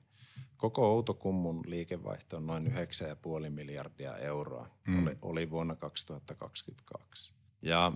koko 0.57 0.93
Outokummun 0.93 1.63
liikevaihto 1.65 2.37
on 2.37 2.47
noin 2.47 2.67
9,5 2.67 3.49
miljardia 3.49 4.17
euroa. 4.17 4.69
Mm. 4.87 5.03
Oli, 5.03 5.17
oli 5.21 5.49
vuonna 5.49 5.75
2022. 5.75 7.35
Ja 7.61 7.91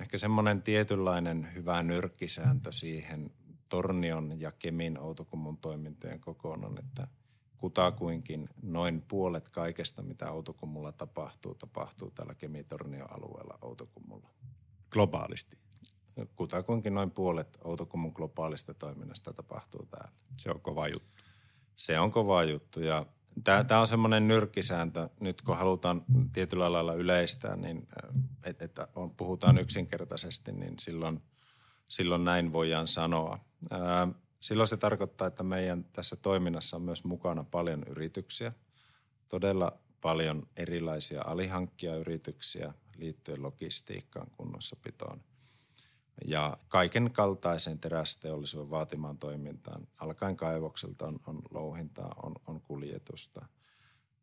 ehkä 0.00 0.18
semmoinen 0.18 0.62
tietynlainen 0.62 1.48
hyvä 1.54 1.82
nyrkkisääntö 1.82 2.72
siihen 2.72 3.30
Tornion 3.68 4.40
ja 4.40 4.52
Kemin 4.52 4.98
Outokummun 4.98 5.58
toimintojen 5.58 6.20
kokoon 6.20 6.64
on, 6.64 6.78
että 6.78 7.08
kutakuinkin 7.60 8.48
noin 8.62 9.02
puolet 9.08 9.48
kaikesta, 9.48 10.02
mitä 10.02 10.30
Outokummulla 10.30 10.92
tapahtuu, 10.92 11.54
tapahtuu 11.54 12.10
tällä 12.10 12.34
Kemi-Tornion 12.34 13.12
alueella 13.12 13.58
Outokummulla. 13.62 14.28
Globaalisti? 14.90 15.58
Kutakuinkin 16.36 16.94
noin 16.94 17.10
puolet 17.10 17.58
Outokummun 17.64 18.12
globaalista 18.14 18.74
toiminnasta 18.74 19.32
tapahtuu 19.32 19.86
täällä. 19.86 20.10
Se 20.36 20.50
on 20.50 20.60
kova 20.60 20.88
juttu. 20.88 21.22
Se 21.76 21.98
on 21.98 22.12
kova 22.12 22.44
juttu 22.44 22.80
ja 22.80 23.06
Tämä 23.44 23.80
on 23.80 23.86
semmoinen 23.86 24.28
nyrkkisääntö, 24.28 25.08
nyt 25.20 25.42
kun 25.42 25.56
halutaan 25.56 26.04
tietyllä 26.32 26.72
lailla 26.72 26.94
yleistää, 26.94 27.56
niin 27.56 27.88
että 28.44 28.64
et 28.64 28.78
on, 28.94 29.10
puhutaan 29.10 29.58
yksinkertaisesti, 29.58 30.52
niin 30.52 30.74
silloin, 30.78 31.22
silloin 31.88 32.24
näin 32.24 32.52
voidaan 32.52 32.86
sanoa. 32.86 33.38
Ää, 33.70 34.08
silloin 34.40 34.66
se 34.66 34.76
tarkoittaa, 34.76 35.28
että 35.28 35.42
meidän 35.42 35.84
tässä 35.84 36.16
toiminnassa 36.16 36.76
on 36.76 36.82
myös 36.82 37.04
mukana 37.04 37.44
paljon 37.44 37.82
yrityksiä, 37.88 38.52
todella 39.28 39.78
paljon 40.00 40.48
erilaisia 40.56 41.22
alihankkijayrityksiä 41.26 42.74
liittyen 42.96 43.42
logistiikkaan, 43.42 44.30
kunnossapitoon 44.36 45.20
ja 46.26 46.56
kaiken 46.68 47.10
kaltaisen 47.12 47.78
terästeollisuuden 47.78 48.70
vaatimaan 48.70 49.18
toimintaan. 49.18 49.88
Alkaen 49.98 50.36
kaivokselta 50.36 51.06
on, 51.06 51.20
on 51.26 51.42
louhintaa, 51.50 52.14
on, 52.22 52.34
on 52.46 52.60
kuljetusta, 52.60 53.46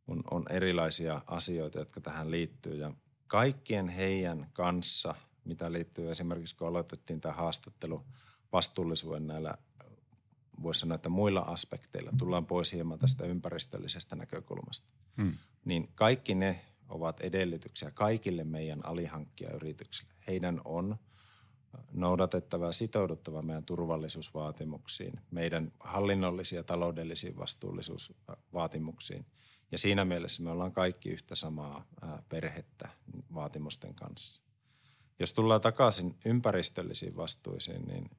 on, 0.07 0.23
on 0.31 0.45
erilaisia 0.49 1.21
asioita, 1.27 1.79
jotka 1.79 2.01
tähän 2.01 2.31
liittyy. 2.31 2.75
Ja 2.75 2.91
kaikkien 3.27 3.87
heidän 3.87 4.49
kanssa, 4.53 5.15
mitä 5.43 5.71
liittyy 5.71 6.11
esimerkiksi 6.11 6.55
kun 6.55 6.67
aloitettiin 6.67 7.21
tämä 7.21 7.33
haastattelu 7.33 8.03
vastuullisuuden 8.51 9.27
näillä 9.27 9.57
voisi 10.63 10.79
sanoa, 10.79 10.95
että 10.95 11.09
muilla 11.09 11.39
aspekteilla, 11.39 12.11
tullaan 12.17 12.45
pois 12.45 12.73
hieman 12.73 12.99
tästä 12.99 13.25
ympäristöllisestä 13.25 14.15
näkökulmasta, 14.15 14.87
hmm. 15.17 15.33
niin 15.65 15.89
kaikki 15.95 16.35
ne 16.35 16.65
ovat 16.89 17.21
edellytyksiä 17.21 17.91
kaikille 17.91 18.43
meidän 18.43 18.85
alihankkijayrityksille. 18.85 20.13
Heidän 20.27 20.61
on 20.65 20.97
noudatettava 21.91 22.65
ja 22.65 22.71
sitouduttava 22.71 23.41
meidän 23.41 23.65
turvallisuusvaatimuksiin, 23.65 25.19
meidän 25.31 25.71
hallinnollisia 25.79 26.59
ja 26.59 26.63
taloudellisiin 26.63 27.37
vastuullisuusvaatimuksiin. 27.37 29.25
Ja 29.71 29.77
siinä 29.77 30.05
mielessä 30.05 30.43
me 30.43 30.49
ollaan 30.49 30.71
kaikki 30.71 31.09
yhtä 31.09 31.35
samaa 31.35 31.85
perhettä 32.29 32.89
vaatimusten 33.33 33.93
kanssa. 33.93 34.43
Jos 35.19 35.33
tullaan 35.33 35.61
takaisin 35.61 36.15
ympäristöllisiin 36.25 37.15
vastuisiin, 37.15 37.85
niin 37.85 38.09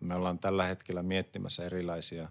me 0.00 0.14
ollaan 0.14 0.38
tällä 0.38 0.64
hetkellä 0.64 1.02
miettimässä 1.02 1.64
erilaisia 1.64 2.28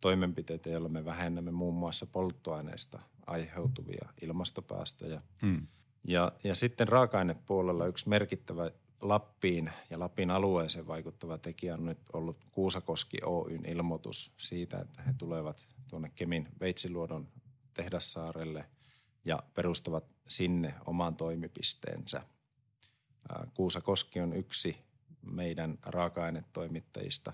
toimenpiteitä, 0.00 0.70
joilla 0.70 0.88
me 0.88 1.04
vähennämme 1.04 1.50
muun 1.50 1.74
muassa 1.74 2.06
polttoaineista 2.06 3.02
aiheutuvia 3.26 4.08
ilmastopäästöjä. 4.22 5.22
Hmm. 5.42 5.66
Ja, 6.04 6.32
ja 6.44 6.54
sitten 6.54 6.88
raaka-ainepuolella 6.88 7.86
yksi 7.86 8.08
merkittävä 8.08 8.70
Lappiin 9.00 9.70
ja 9.90 9.98
Lapin 9.98 10.30
alueeseen 10.30 10.86
vaikuttava 10.86 11.38
tekijä 11.38 11.74
on 11.74 11.86
nyt 11.86 11.98
ollut 12.12 12.44
Kuusakoski 12.52 13.18
Oyn 13.24 13.66
ilmoitus 13.66 14.34
siitä, 14.38 14.78
että 14.78 15.02
he 15.02 15.14
tulevat 15.18 15.66
tuonne 15.88 16.10
Kemin 16.14 16.48
Veitsiluodon 16.60 17.28
tehdassaarelle 17.74 18.64
ja 19.24 19.42
perustavat 19.54 20.04
sinne 20.28 20.74
oman 20.86 21.16
toimipisteensä. 21.16 22.22
Kuusakoski 23.54 24.20
on 24.20 24.32
yksi 24.32 24.83
meidän 25.24 25.78
raaka-ainetoimittajista 25.82 27.32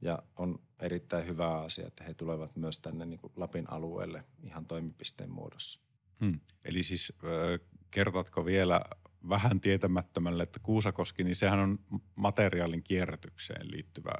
ja 0.00 0.22
on 0.36 0.58
erittäin 0.80 1.26
hyvä 1.26 1.60
asia, 1.60 1.86
että 1.86 2.04
he 2.04 2.14
tulevat 2.14 2.56
myös 2.56 2.78
tänne 2.78 3.06
niin 3.06 3.20
kuin 3.20 3.32
Lapin 3.36 3.70
alueelle 3.70 4.24
ihan 4.42 4.66
toimipisteen 4.66 5.30
muodossa. 5.30 5.80
Hmm. 6.24 6.40
Eli 6.64 6.82
siis 6.82 7.12
äh, 7.24 7.68
kertotko 7.90 8.44
vielä 8.44 8.80
vähän 9.28 9.60
tietämättömälle, 9.60 10.42
että 10.42 10.60
Kuusakoski, 10.62 11.24
niin 11.24 11.36
sehän 11.36 11.58
on 11.58 11.78
materiaalin 12.14 12.82
kierrätykseen 12.82 13.70
liittyvä 13.70 14.12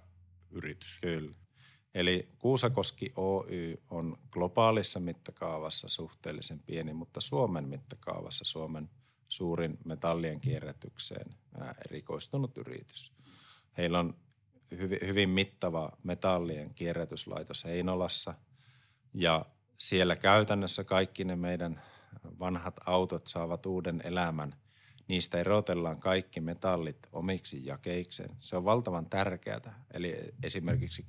yritys. 0.51 0.99
Kyllä. 1.03 1.35
Eli 1.95 2.29
Kuusakoski 2.39 3.13
Oy 3.17 3.77
on 3.91 4.17
globaalissa 4.31 5.01
mittakaavassa 5.01 5.89
suhteellisen 5.89 6.61
pieni, 6.61 6.93
mutta 6.93 7.21
Suomen 7.21 7.69
mittakaavassa 7.69 8.45
Suomen 8.45 8.91
suurin 9.29 9.79
metallien 9.85 10.41
kierrätykseen 10.41 11.35
erikoistunut 11.87 12.59
yritys. 12.59 13.13
Heillä 13.79 13.99
on 13.99 14.15
hyvin, 14.81 15.31
mittava 15.31 15.93
metallien 16.03 16.75
kierrätyslaitos 16.75 17.65
Heinolassa 17.65 18.35
ja 19.15 19.47
siellä 19.79 20.17
käytännössä 20.17 20.85
kaikki 20.85 21.25
ne 21.25 21.37
meidän 21.37 21.83
vanhat 22.39 22.81
autot 22.87 23.27
saavat 23.27 23.67
uuden 23.67 24.01
elämän– 24.05 24.55
niistä 25.09 25.39
erotellaan 25.39 26.01
kaikki 26.01 26.41
metallit 26.41 27.09
omiksi 27.13 27.67
jakeikseen. 27.67 28.31
Se 28.41 28.57
on 28.57 28.65
valtavan 28.65 29.07
tärkeää. 29.07 29.85
Eli 29.95 30.17
esimerkiksi 30.43 31.07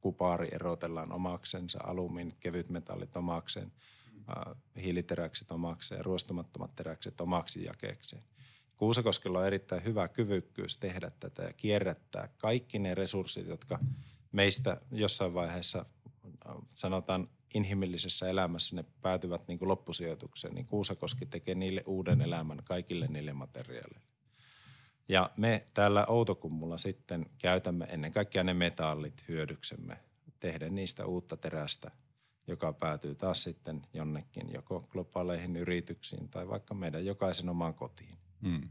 kupaari 0.00 0.48
erotellaan 0.52 1.12
omaksensa, 1.12 1.78
alumiinit, 1.84 2.38
kevyt 2.40 2.68
metallit 2.70 3.16
omakseen, 3.16 3.72
hiiliteräkset 4.82 5.50
omakseen, 5.50 6.04
ruostumattomat 6.04 6.76
teräkset 6.76 7.20
omaksi 7.20 7.64
jakeekseen. 7.64 8.22
Kuusakoskella 8.76 9.38
on 9.38 9.46
erittäin 9.46 9.84
hyvä 9.84 10.08
kyvykkyys 10.08 10.76
tehdä 10.76 11.10
tätä 11.20 11.42
ja 11.42 11.52
kierrättää 11.52 12.28
kaikki 12.38 12.78
ne 12.78 12.94
resurssit, 12.94 13.46
jotka 13.46 13.78
meistä 14.32 14.80
jossain 14.90 15.34
vaiheessa 15.34 15.86
sanotaan 16.68 17.28
inhimillisessä 17.54 18.28
elämässä 18.28 18.76
ne 18.76 18.84
päätyvät 19.02 19.48
niin 19.48 19.58
kuin 19.58 19.68
loppusijoitukseen, 19.68 20.54
niin 20.54 20.66
Kuusakoski 20.66 21.26
tekee 21.26 21.54
niille 21.54 21.82
uuden 21.86 22.20
elämän 22.20 22.58
kaikille 22.64 23.06
niille 23.06 23.32
materiaaleille. 23.32 24.00
Ja 25.08 25.30
me 25.36 25.66
täällä 25.74 26.06
Outokummulla 26.06 26.78
sitten 26.78 27.26
käytämme 27.38 27.84
ennen 27.84 28.12
kaikkea 28.12 28.44
ne 28.44 28.54
metallit 28.54 29.24
hyödyksemme, 29.28 29.96
tehdä 30.40 30.68
niistä 30.68 31.06
uutta 31.06 31.36
terästä, 31.36 31.90
joka 32.46 32.72
päätyy 32.72 33.14
taas 33.14 33.42
sitten 33.42 33.82
jonnekin 33.94 34.52
joko 34.54 34.80
globaaleihin 34.80 35.56
yrityksiin 35.56 36.28
tai 36.28 36.48
vaikka 36.48 36.74
meidän 36.74 37.06
jokaisen 37.06 37.48
omaan 37.48 37.74
kotiin. 37.74 38.18
Hmm. 38.42 38.70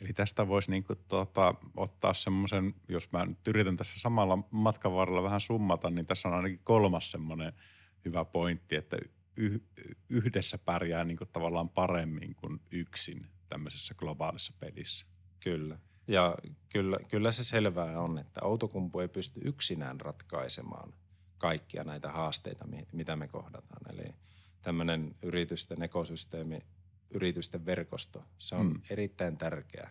Eli 0.00 0.12
tästä 0.12 0.48
voisi 0.48 0.70
niin 0.70 0.84
kuin 0.84 0.98
tuota, 1.08 1.54
ottaa 1.76 2.14
semmoisen, 2.14 2.74
jos 2.88 3.12
mä 3.12 3.26
nyt 3.26 3.48
yritän 3.48 3.76
tässä 3.76 4.00
samalla 4.00 4.38
matkan 4.50 4.92
varrella 4.92 5.22
vähän 5.22 5.40
summata, 5.40 5.90
niin 5.90 6.06
tässä 6.06 6.28
on 6.28 6.34
ainakin 6.34 6.60
kolmas 6.64 7.10
semmoinen– 7.10 7.52
hyvä 8.04 8.24
pointti, 8.24 8.76
että 8.76 8.96
yhdessä 10.08 10.58
pärjää 10.58 11.04
niin 11.04 11.16
kuin 11.16 11.30
tavallaan 11.32 11.68
paremmin 11.68 12.34
kuin 12.34 12.60
yksin 12.70 13.26
tämmöisessä 13.48 13.94
globaalissa 13.94 14.52
pelissä. 14.60 15.06
Kyllä. 15.44 15.78
Ja 16.08 16.36
kyllä, 16.72 16.98
kyllä 17.08 17.32
se 17.32 17.44
selvää 17.44 18.00
on, 18.00 18.18
että 18.18 18.40
Outokumpu 18.42 19.00
ei 19.00 19.08
pysty 19.08 19.40
yksinään 19.44 20.00
ratkaisemaan 20.00 20.92
kaikkia 21.42 21.84
näitä 21.84 22.12
haasteita, 22.12 22.68
mitä 22.92 23.16
me 23.16 23.28
kohdataan. 23.28 23.94
Eli 23.94 24.14
tämmöinen 24.62 25.14
yritysten 25.22 25.82
ekosysteemi, 25.82 26.58
yritysten 27.14 27.66
verkosto, 27.66 28.24
se 28.38 28.54
on 28.54 28.66
mm. 28.66 28.80
erittäin 28.90 29.36
tärkeä. 29.36 29.90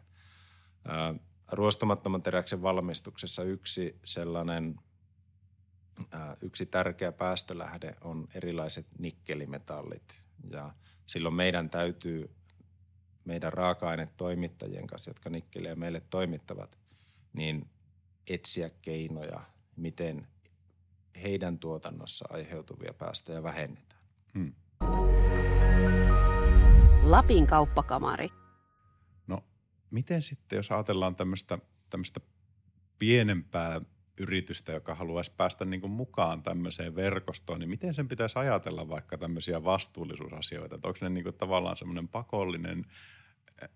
Ruostumattoman 1.52 2.24
teräksen 2.24 2.62
valmistuksessa 2.62 3.44
yksi 3.44 4.00
sellainen– 4.04 4.76
yksi 6.42 6.66
tärkeä 6.66 7.12
päästölähde 7.12 7.96
on 8.02 8.28
erilaiset 8.36 8.88
nikkelimetallit. 9.00 10.24
Ja 10.50 10.74
silloin 11.06 11.36
meidän 11.36 11.70
täytyy 11.70 12.30
meidän 13.26 13.54
raaka-ainetoimittajien 13.54 14.88
kanssa, 14.88 15.10
jotka 15.10 15.30
nikkeliä 15.30 15.76
meille 15.76 16.02
toimittavat, 16.10 16.78
niin 17.34 17.70
etsiä 18.28 18.70
keinoja, 18.82 19.42
miten 19.76 20.28
heidän 21.24 21.60
tuotannossa 21.60 22.26
aiheutuvia 22.30 22.93
päästöjä 22.93 23.43
vähennetään. 23.43 24.02
Hmm. 24.34 24.54
Lapin 27.04 27.47
kauppakamari. 27.47 28.30
No, 29.28 29.43
miten 29.91 30.21
sitten, 30.21 30.58
jos 30.58 30.71
ajatellaan 30.71 31.15
tämmöistä, 31.15 31.58
tämmöistä 31.89 32.19
pienempää 33.00 33.82
yritystä, 34.17 34.71
joka 34.71 34.95
haluaisi 34.95 35.32
päästä 35.38 35.65
niin 35.65 35.82
kuin 35.82 35.91
mukaan 35.91 36.43
tämmöiseen 36.43 36.95
verkostoon, 36.95 37.60
niin 37.60 37.69
miten 37.69 37.93
sen 37.93 38.08
pitäisi 38.08 38.39
ajatella 38.39 38.89
vaikka 38.89 39.17
tämmöisiä 39.17 39.63
vastuullisuusasioita? 39.63 40.76
Että 40.76 40.88
onko 40.88 41.00
ne 41.02 41.10
niin 41.10 41.24
kuin 41.24 41.36
tavallaan 41.36 41.78
semmoinen 41.78 42.08
pakollinen, 42.08 42.86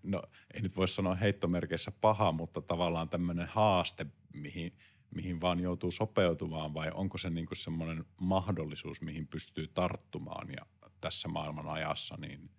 no 0.02 0.22
ei 0.54 0.62
nyt 0.62 0.76
voi 0.76 0.88
sanoa 0.88 1.14
heittomerkeissä 1.14 1.90
paha, 1.90 2.32
mutta 2.32 2.60
tavallaan 2.60 3.08
tämmöinen 3.08 3.48
haaste, 3.50 4.06
mihin, 4.32 4.72
mihin 5.16 5.40
vaan 5.40 5.60
joutuu 5.60 5.90
sopeutumaan 5.90 6.74
vai 6.74 6.90
onko 6.94 7.18
se 7.18 7.30
niin 7.30 7.46
semmoinen 7.52 8.04
mahdollisuus, 8.20 9.00
mihin 9.00 9.26
pystyy 9.26 9.68
tarttumaan 9.68 10.48
ja 10.48 10.66
tässä 11.00 11.28
maailman 11.28 11.68
ajassa 11.68 12.16
niin 12.16 12.50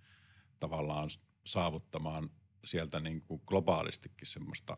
tavallaan 0.59 1.09
saavuttamaan 1.45 2.29
sieltä 2.65 2.99
niin 2.99 3.21
kuin 3.21 3.41
globaalistikin 3.45 4.27
semmoista 4.27 4.77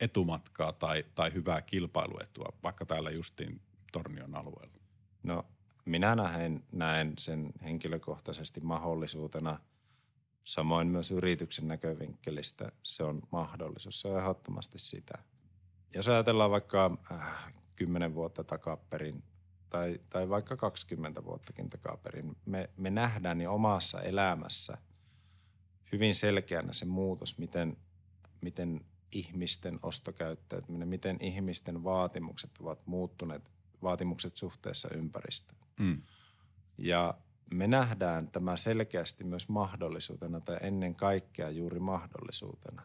etumatkaa 0.00 0.72
tai, 0.72 1.04
tai 1.14 1.32
hyvää 1.32 1.62
kilpailuetua, 1.62 2.58
vaikka 2.62 2.86
täällä 2.86 3.10
justiin 3.10 3.60
Tornion 3.92 4.34
alueella? 4.34 4.78
No 5.22 5.46
minä 5.84 6.14
näen, 6.14 6.64
näen 6.72 7.12
sen 7.18 7.52
henkilökohtaisesti 7.62 8.60
mahdollisuutena, 8.60 9.58
samoin 10.44 10.88
myös 10.88 11.10
yrityksen 11.10 11.68
näkövinkkelistä 11.68 12.72
se 12.82 13.04
on 13.04 13.22
mahdollisuus, 13.32 14.00
se 14.00 14.08
on 14.08 14.18
ehdottomasti 14.18 14.78
sitä. 14.78 15.18
Jos 15.94 16.08
ajatellaan 16.08 16.50
vaikka 16.50 16.96
äh, 17.12 17.52
kymmenen 17.76 18.14
vuotta 18.14 18.44
takaperin, 18.44 19.22
tai, 19.70 20.00
tai 20.10 20.28
vaikka 20.28 20.56
20 20.56 21.24
vuottakin 21.24 21.70
takaperin, 21.70 22.36
me, 22.46 22.70
me 22.76 22.90
nähdään 22.90 23.38
niin 23.38 23.48
omassa 23.48 24.02
elämässä 24.02 24.78
hyvin 25.92 26.14
selkeänä 26.14 26.72
se 26.72 26.84
muutos, 26.84 27.38
miten, 27.38 27.76
miten 28.40 28.80
ihmisten 29.12 29.78
ostokäyttäytyminen, 29.82 30.88
miten 30.88 31.16
ihmisten 31.20 31.84
vaatimukset 31.84 32.50
ovat 32.60 32.86
muuttuneet, 32.86 33.50
vaatimukset 33.82 34.36
suhteessa 34.36 34.88
ympäristöön. 34.94 35.60
Mm. 35.78 36.02
Ja 36.78 37.14
me 37.54 37.66
nähdään 37.66 38.28
tämä 38.28 38.56
selkeästi 38.56 39.24
myös 39.24 39.48
mahdollisuutena 39.48 40.40
tai 40.40 40.56
ennen 40.60 40.94
kaikkea 40.94 41.50
juuri 41.50 41.80
mahdollisuutena. 41.80 42.82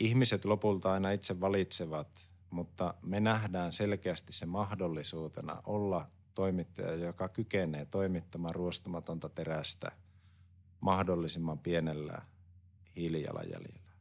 Ihmiset 0.00 0.44
lopulta 0.44 0.92
aina 0.92 1.10
itse 1.10 1.40
valitsevat, 1.40 2.28
mutta 2.50 2.94
me 3.02 3.20
nähdään 3.20 3.72
selkeästi 3.72 4.32
se 4.32 4.46
mahdollisuutena 4.46 5.62
olla 5.64 6.10
toimittaja, 6.34 6.94
joka 6.94 7.28
kykenee 7.28 7.84
toimittamaan 7.84 8.54
ruostumatonta 8.54 9.28
terästä 9.28 9.92
mahdollisimman 10.80 11.58
pienellä 11.58 12.22
hiilijalanjäljellä. 12.96 13.92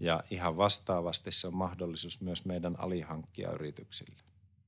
Ja 0.00 0.24
ihan 0.30 0.56
vastaavasti 0.56 1.32
se 1.32 1.46
on 1.46 1.54
mahdollisuus 1.54 2.20
myös 2.20 2.44
meidän 2.44 2.80
alihankkijayrityksille. 2.80 4.22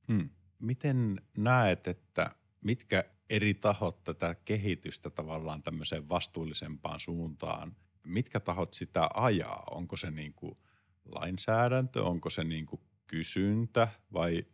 Hmm. 0.09 0.31
Miten 0.59 1.21
näet, 1.37 1.89
että 1.89 2.35
mitkä 2.65 3.05
eri 3.31 3.55
tahot 3.55 4.05
tätä 4.05 4.35
kehitystä 4.45 5.11
tavallaan 5.11 5.63
tämmöiseen 5.63 6.09
vastuullisempaan 6.09 7.01
suuntaan, 7.01 7.77
mitkä 8.05 8.41
tahot 8.41 8.73
sitä 8.75 9.09
ajaa? 9.15 9.65
Onko 9.71 9.97
se 9.97 10.11
niin 10.11 10.35
kuin 10.35 10.59
lainsäädäntö, 11.05 12.03
onko 12.03 12.31
se 12.31 12.45
niin 12.45 12.67
kuin 12.67 12.81
kysyntä 13.07 13.89
vai 14.13 14.47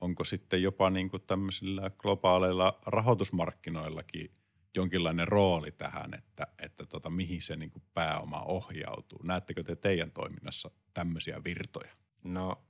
onko 0.00 0.24
sitten 0.24 0.62
jopa 0.62 0.90
niin 0.90 1.10
kuin 1.10 1.22
tämmöisillä 1.26 1.90
globaaleilla 1.90 2.78
rahoitusmarkkinoillakin 2.86 4.34
jonkinlainen 4.74 5.28
rooli 5.28 5.72
tähän, 5.72 6.14
että, 6.14 6.46
että 6.62 6.86
tota, 6.86 7.10
mihin 7.10 7.42
se 7.42 7.56
niin 7.56 7.70
kuin 7.70 7.82
pääoma 7.94 8.42
ohjautuu? 8.42 9.20
Näettekö 9.22 9.62
te 9.62 9.76
teidän 9.76 10.12
toiminnassa 10.12 10.70
tämmöisiä 10.94 11.40
virtoja? 11.44 11.92
No 12.24 12.62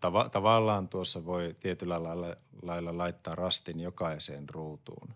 Tava, 0.00 0.28
tavallaan 0.28 0.88
tuossa 0.88 1.24
voi 1.24 1.56
tietyllä 1.60 2.02
lailla, 2.02 2.36
lailla 2.62 2.98
laittaa 2.98 3.34
rastin 3.34 3.80
jokaiseen 3.80 4.48
ruutuun. 4.48 5.14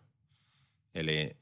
Eli 0.95 1.37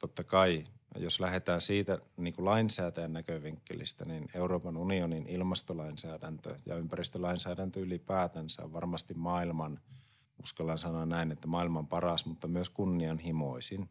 totta 0.00 0.24
kai, 0.24 0.64
jos 0.96 1.20
lähdetään 1.20 1.60
siitä 1.60 1.98
niin 2.16 2.34
kuin 2.34 2.44
lainsäätäjän 2.44 3.12
näkövinkkelistä, 3.12 4.04
niin 4.04 4.28
Euroopan 4.34 4.76
unionin 4.76 5.26
ilmastolainsäädäntö 5.26 6.56
ja 6.66 6.76
ympäristölainsäädäntö 6.76 7.80
ylipäätänsä 7.80 8.64
on 8.64 8.72
varmasti 8.72 9.14
maailman, 9.14 9.80
uskallan 10.42 10.78
sanoa 10.78 11.06
näin, 11.06 11.32
että 11.32 11.48
maailman 11.48 11.86
paras, 11.86 12.26
mutta 12.26 12.48
myös 12.48 12.70
kunnianhimoisin. 12.70 13.88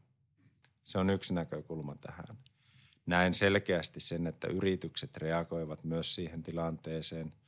Se 0.84 0.98
on 0.98 1.10
yksi 1.10 1.34
näkökulma 1.34 1.96
tähän. 1.96 2.38
Näen 3.06 3.34
selkeästi 3.34 4.00
sen, 4.00 4.28
että 4.28 4.48
yritykset 4.48 5.18
reagoivat 5.18 5.84
myös 5.84 6.16
siihen 6.16 6.44
tilanteeseen– 6.44 7.34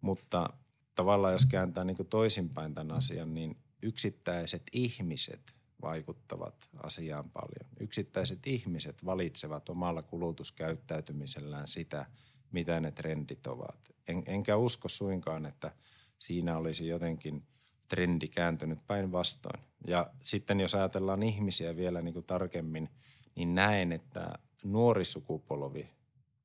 mutta 0.00 0.50
tavallaan 0.94 1.32
jos 1.32 1.46
kääntää 1.46 1.84
niin 1.84 1.96
toisinpäin 2.10 2.74
tämän 2.74 2.96
asian, 2.96 3.34
niin 3.34 3.56
yksittäiset 3.82 4.62
ihmiset 4.72 5.52
vaikuttavat 5.82 6.68
asiaan 6.82 7.30
paljon. 7.30 7.70
Yksittäiset 7.80 8.46
ihmiset 8.46 9.04
valitsevat 9.04 9.68
omalla 9.68 10.02
kulutuskäyttäytymisellään 10.02 11.68
sitä, 11.68 12.06
mitä 12.52 12.80
ne 12.80 12.92
trendit 12.92 13.46
ovat. 13.46 13.94
En, 14.08 14.22
enkä 14.26 14.56
usko 14.56 14.88
suinkaan, 14.88 15.46
että 15.46 15.72
siinä 16.18 16.56
olisi 16.56 16.88
jotenkin 16.88 17.42
trendi 17.88 18.28
kääntynyt 18.28 18.86
päinvastoin. 18.86 19.60
Ja 19.86 20.10
sitten 20.22 20.60
jos 20.60 20.74
ajatellaan 20.74 21.22
ihmisiä 21.22 21.76
vielä 21.76 22.02
niin 22.02 22.14
kuin 22.14 22.26
tarkemmin, 22.26 22.88
niin 23.34 23.54
näen, 23.54 23.92
että 23.92 24.38
nuori 24.64 25.04
sukupolvi 25.04 25.90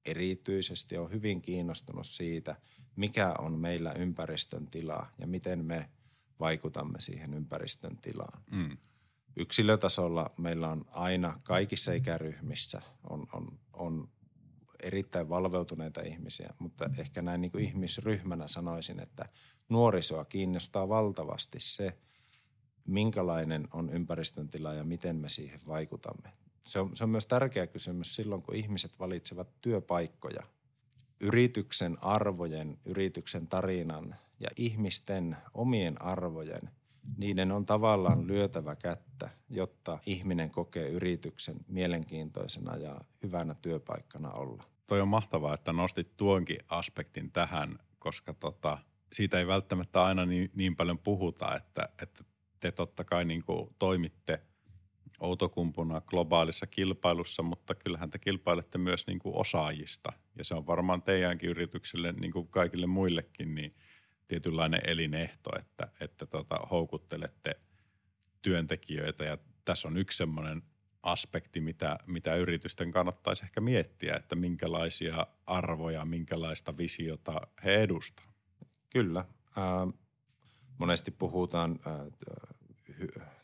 erityisesti 0.06 0.98
on 0.98 1.12
hyvin 1.12 1.42
kiinnostunut 1.42 2.08
siitä, 2.08 2.56
mikä 2.96 3.34
on 3.40 3.60
meillä 3.60 3.92
ympäristön 3.92 4.68
tila 4.68 5.08
ja 5.18 5.28
miten 5.28 5.66
me 5.66 5.90
vaikutamme 6.40 7.00
siihen 7.00 7.34
ympäristön 7.34 7.98
tilaan. 7.98 8.44
Mm. 8.52 8.78
Yksilötasolla 9.36 10.32
meillä 10.38 10.70
on 10.70 10.86
aina 10.92 11.40
kaikissa 11.44 11.94
ikäryhmissä 11.94 12.82
on, 13.10 13.28
on, 13.34 13.60
on 13.74 14.10
erittäin 14.84 15.30
valveutuneita 15.30 16.02
ihmisiä, 16.02 16.54
mutta 16.60 16.90
ehkä 16.98 17.22
näin 17.22 17.42
niin 17.42 17.52
kuin 17.52 17.64
ihmisryhmänä 17.64 18.48
sanoisin, 18.48 19.00
että 19.00 19.30
nuorisoa 19.70 20.26
kiinnostaa 20.26 20.90
valtavasti 20.90 21.60
se, 21.60 21.98
minkälainen 22.88 23.68
on 23.74 23.90
ympäristön 23.90 24.50
tila 24.50 24.74
ja 24.74 24.84
miten 24.84 25.16
me 25.16 25.30
siihen 25.30 25.60
vaikutamme. 25.68 26.30
Se 26.68 26.80
on, 26.80 26.96
se 26.96 27.04
on 27.04 27.10
myös 27.10 27.26
tärkeä 27.26 27.68
kysymys 27.68 28.16
silloin, 28.16 28.42
kun 28.42 28.56
ihmiset 28.56 29.00
valitsevat 29.00 29.62
työpaikkoja. 29.62 30.44
Yrityksen 31.20 31.98
arvojen, 32.04 32.78
yrityksen 32.86 33.48
tarinan 33.48 34.16
ja 34.40 34.50
ihmisten 34.56 35.38
omien 35.54 36.02
arvojen, 36.02 36.70
niiden 37.18 37.52
on 37.52 37.66
tavallaan 37.66 38.28
lyötävä 38.28 38.76
kättä, 38.76 39.30
jotta 39.50 40.00
ihminen 40.06 40.52
kokee 40.52 40.90
yrityksen 40.90 41.56
mielenkiintoisena 41.68 42.76
ja 42.76 43.02
hyvänä 43.24 43.56
työpaikkana 43.62 44.32
olla. 44.32 44.64
Toi 44.88 45.02
on 45.02 45.08
mahtavaa, 45.08 45.54
että 45.54 45.74
nostit 45.74 46.18
tuonkin 46.18 46.58
aspektin 46.70 47.32
tähän, 47.32 47.80
koska 48.00 48.34
tota, 48.34 48.78
siitä 49.14 49.40
ei 49.40 49.48
välttämättä 49.48 50.04
aina 50.04 50.26
niin, 50.26 50.52
niin 50.56 50.76
paljon 50.76 51.00
puhuta, 51.00 51.56
että, 51.56 51.90
että 52.02 52.24
te 52.60 52.72
totta 52.72 53.04
kai 53.04 53.26
niin 53.26 53.44
kuin 53.44 53.76
toimitte– 53.80 54.42
Outokumpuna 55.20 56.02
globaalissa 56.02 56.68
kilpailussa, 56.68 57.44
mutta 57.44 57.76
kyllähän 57.76 58.10
te 58.10 58.20
kilpailette 58.20 58.78
myös 58.78 59.08
niin 59.08 59.20
kuin 59.20 59.36
osaajista. 59.36 60.14
Ja 60.38 60.44
se 60.44 60.56
on 60.56 60.68
varmaan 60.68 61.02
teidänkin 61.02 61.50
yritykselle, 61.50 62.12
niin 62.12 62.32
kuin 62.32 62.48
kaikille 62.48 62.88
muillekin, 62.88 63.56
niin 63.56 63.72
tietynlainen 64.28 64.82
elinehto, 64.88 65.50
että, 65.60 65.88
että 66.00 66.26
tota, 66.26 66.56
houkuttelette 66.72 67.60
työntekijöitä. 68.42 69.24
Ja 69.24 69.38
tässä 69.66 69.88
on 69.88 69.98
yksi 69.98 70.18
semmoinen 70.18 70.64
aspekti, 71.04 71.62
mitä, 71.62 71.98
mitä 72.08 72.36
yritysten 72.36 72.92
kannattaisi 72.92 73.46
ehkä 73.46 73.62
miettiä, 73.62 74.16
että 74.16 74.36
minkälaisia 74.36 75.28
arvoja, 75.46 76.06
minkälaista 76.06 76.78
visiota 76.78 77.42
he 77.64 77.76
edustavat. 77.76 78.30
Kyllä. 78.90 79.20
Äh, 79.20 79.94
monesti 80.78 81.12
puhutaan 81.12 81.80
äh, 81.88 82.56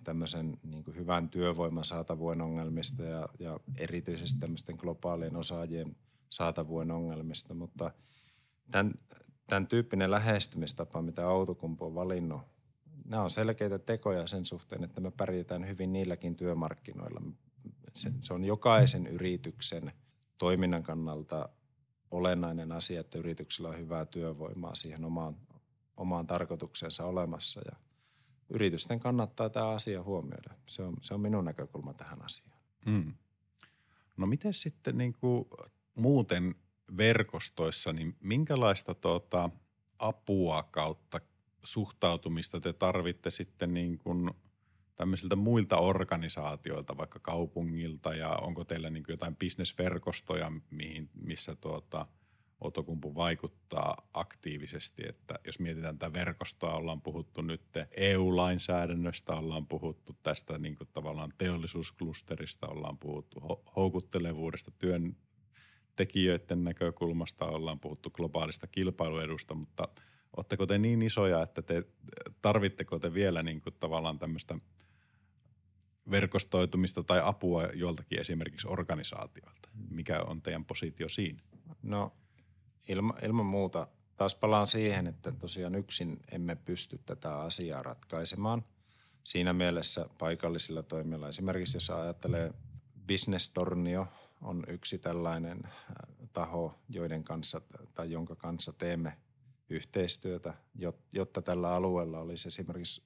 tämmöisen 0.04 0.58
niin 0.64 0.84
kuin 0.84 0.98
hyvän 0.98 1.30
työvoiman 1.30 1.86
saatavuuden 1.86 2.42
ongelmista 2.42 3.04
ja, 3.04 3.30
ja 3.40 3.60
erityisesti 3.78 4.40
tämmöisten 4.40 4.76
globaalien 4.76 5.36
osaajien 5.36 5.96
saatavuuden 6.30 6.92
ongelmista, 6.92 7.54
mutta 7.54 7.92
tämän, 8.72 8.94
tämän 9.52 9.68
tyyppinen 9.68 10.12
lähestymistapa, 10.12 11.02
mitä 11.02 11.28
Outokumpu 11.28 11.86
on 11.86 11.96
valinnut, 11.96 12.42
nämä 13.06 13.24
on 13.24 13.30
selkeitä 13.30 13.80
tekoja 13.80 14.28
sen 14.28 14.46
suhteen, 14.46 14.84
että 14.84 15.02
me 15.02 15.12
pärjätään 15.12 15.68
hyvin 15.68 15.94
niilläkin 15.94 16.36
työmarkkinoilla. 16.36 17.22
Se, 17.94 18.12
se 18.20 18.34
on 18.34 18.46
jokaisen 18.46 19.08
yrityksen 19.08 19.92
toiminnan 20.38 20.84
kannalta 20.84 21.50
olennainen 22.12 22.72
asia, 22.72 23.00
että 23.00 23.18
yrityksellä 23.18 23.70
on 23.70 23.78
hyvää 23.78 24.06
työvoimaa 24.06 24.76
siihen 24.76 25.06
omaan, 25.06 25.36
omaan 25.98 26.28
tarkoituksensa 26.28 27.06
olemassa 27.06 27.62
ja– 27.66 27.76
yritysten 28.54 29.00
kannattaa 29.00 29.50
tämä 29.50 29.70
asia 29.70 30.04
huomioida. 30.04 30.54
Se 30.66 30.84
on, 30.84 30.98
se 31.02 31.14
on 31.14 31.22
minun 31.22 31.46
näkökulma 31.46 31.94
tähän 31.94 32.26
asiaan. 32.26 32.58
Mm. 32.86 33.14
No 34.18 34.28
miten 34.28 34.54
sitten 34.54 34.98
niin 34.98 35.14
kuin 35.14 35.46
muuten 35.96 36.56
verkostoissa, 36.98 37.94
niin 37.94 38.16
minkälaista 38.20 38.96
tuota 38.96 39.50
apua 40.00 40.64
kautta 40.64 41.20
suhtautumista 41.64 42.60
te 42.60 42.74
tarvitte 42.74 43.30
sitten 43.30 43.74
niin 43.74 43.98
kuin 43.98 44.32
tämmöisiltä 44.96 45.36
muilta 45.36 45.78
organisaatioilta, 45.78 46.98
vaikka 46.98 47.20
kaupungilta 47.20 48.14
ja 48.14 48.30
onko 48.30 48.64
teillä 48.64 48.90
niin 48.90 49.04
kuin 49.04 49.14
jotain 49.14 49.36
bisnesverkostoja, 49.36 50.52
mihin, 50.70 51.10
missä 51.14 51.56
tuota– 51.56 52.06
Outokumpu 52.62 53.16
vaikuttaa 53.16 53.98
aktiivisesti, 54.14 55.04
että 55.10 55.40
jos 55.46 55.60
mietitään 55.60 55.98
tätä 55.98 56.14
verkostoa, 56.14 56.76
ollaan 56.76 57.02
puhuttu 57.02 57.42
nyt 57.42 57.62
EU-lainsäädännöstä, 57.98 59.34
ollaan 59.34 59.68
puhuttu 59.68 60.18
tästä 60.24 60.58
niin 60.58 60.76
kuin 60.76 60.90
tavallaan 60.94 61.34
teollisuusklusterista, 61.38 62.68
ollaan 62.68 62.98
puhuttu 62.98 63.40
houkuttelevuudesta, 63.76 64.72
työn 64.72 65.18
tekijöiden 65.96 66.64
näkökulmasta, 66.64 67.46
ollaan 67.46 67.80
puhuttu 67.80 68.10
globaalista 68.10 68.68
kilpailuedusta, 68.68 69.54
mutta 69.54 69.88
Oletteko 70.38 70.66
te 70.66 70.78
niin 70.78 71.02
isoja, 71.02 71.42
että 71.42 71.62
te 71.62 71.84
tarvitteko 72.42 73.00
te 73.00 73.14
vielä 73.14 73.44
niin 73.44 73.62
kuin 73.62 73.76
tavallaan 73.80 74.20
tämmöistä 74.20 74.58
verkostoitumista 76.12 77.04
tai 77.04 77.22
apua 77.24 77.64
joltakin 77.64 78.20
esimerkiksi 78.20 78.68
organisaatioilta? 78.68 79.70
Mikä 79.90 80.22
on 80.22 80.42
teidän 80.42 80.66
positio 80.66 81.10
siinä? 81.10 81.40
No 81.82 82.14
ilma, 82.88 83.14
ilman 83.24 83.46
muuta 83.46 83.88
taas 84.16 84.36
palaan 84.36 84.68
siihen, 84.68 85.08
että 85.08 85.32
tosiaan 85.32 85.76
yksin 85.76 86.20
emme 86.32 86.56
pysty 86.56 87.00
tätä 87.06 87.38
asiaa 87.38 87.84
ratkaisemaan. 87.84 88.66
Siinä 89.24 89.54
mielessä 89.54 90.06
paikallisilla 90.18 90.84
toimilla, 90.84 91.28
esimerkiksi 91.28 91.78
jos 91.78 91.90
ajattelee 91.90 92.54
Business 93.08 93.50
Tornio 93.50 94.08
on 94.42 94.64
yksi 94.68 94.98
tällainen 94.98 95.66
äh, 95.66 95.72
taho, 96.34 96.74
joiden 96.90 97.24
kanssa 97.24 97.62
tai 97.94 98.12
jonka 98.12 98.36
kanssa 98.36 98.74
teemme 98.74 99.18
yhteistyötä, 99.70 100.54
jotta 101.12 101.42
tällä 101.42 101.76
alueella 101.76 102.20
olisi 102.20 102.48
esimerkiksi 102.48 103.04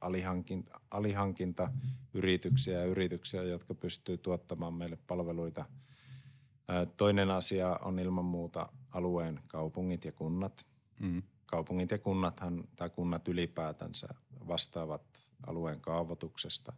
alihankinta, 0.00 0.80
alihankinta 0.90 1.72
yrityksiä 2.14 2.78
ja 2.78 2.84
yrityksiä, 2.84 3.42
jotka 3.42 3.74
pystyy 3.74 4.18
tuottamaan 4.18 4.74
meille 4.74 4.98
palveluita. 5.06 5.60
Äh, 5.60 6.86
toinen 6.96 7.30
asia 7.30 7.78
on 7.82 7.98
ilman 7.98 8.24
muuta 8.24 8.68
alueen 8.90 9.40
kaupungit 9.46 10.04
ja 10.04 10.12
kunnat. 10.12 10.66
Mm. 11.00 11.22
Kaupungit 11.46 11.90
ja 11.90 11.98
kunnathan, 11.98 12.64
tai 12.76 12.90
kunnat 12.90 13.28
ylipäätänsä 13.28 14.08
vastaavat 14.48 15.02
alueen 15.46 15.80
kaavoituksesta. 15.80 16.72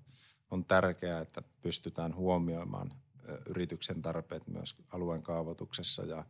On 0.50 0.64
tärkeää, 0.64 1.20
että 1.20 1.42
pystytään 1.60 2.14
huomioimaan 2.14 2.92
yrityksen 3.46 4.02
tarpeet 4.02 4.46
myös 4.46 4.76
alueen 4.92 5.22
kaavoituksessa 5.22 6.04
ja, 6.04 6.24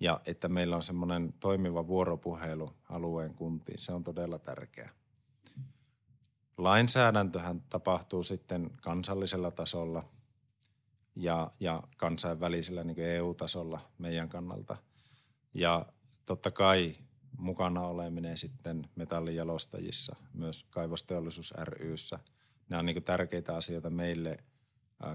ja 0.00 0.20
että 0.26 0.48
meillä 0.48 0.76
on 0.76 0.82
semmoinen 0.82 1.34
toimiva 1.40 1.86
vuoropuhelu 1.86 2.72
alueen 2.88 3.34
kuntiin. 3.34 3.78
Se 3.78 3.92
on 3.92 4.04
todella 4.04 4.38
tärkeää. 4.38 4.90
Lainsäädäntöhän 6.58 7.62
tapahtuu 7.68 8.22
sitten 8.22 8.70
kansallisella 8.82 9.50
tasolla 9.50 10.04
ja, 11.16 11.50
ja 11.60 11.82
kansainvälisellä 11.96 12.84
niin 12.84 12.98
EU-tasolla 12.98 13.80
meidän 13.98 14.28
kannalta. 14.28 14.76
Ja 15.54 15.86
totta 16.26 16.50
kai 16.50 16.94
mukana 17.38 17.80
oleminen 17.80 18.38
sitten 18.38 18.88
metallijalostajissa, 18.96 20.16
myös 20.34 20.64
kaivosteollisuus 20.70 21.54
ryssä. 21.56 22.18
Nämä 22.68 22.80
on 22.80 22.86
niin 22.86 23.02
tärkeitä 23.02 23.56
asioita 23.56 23.90
meille– 23.90 24.36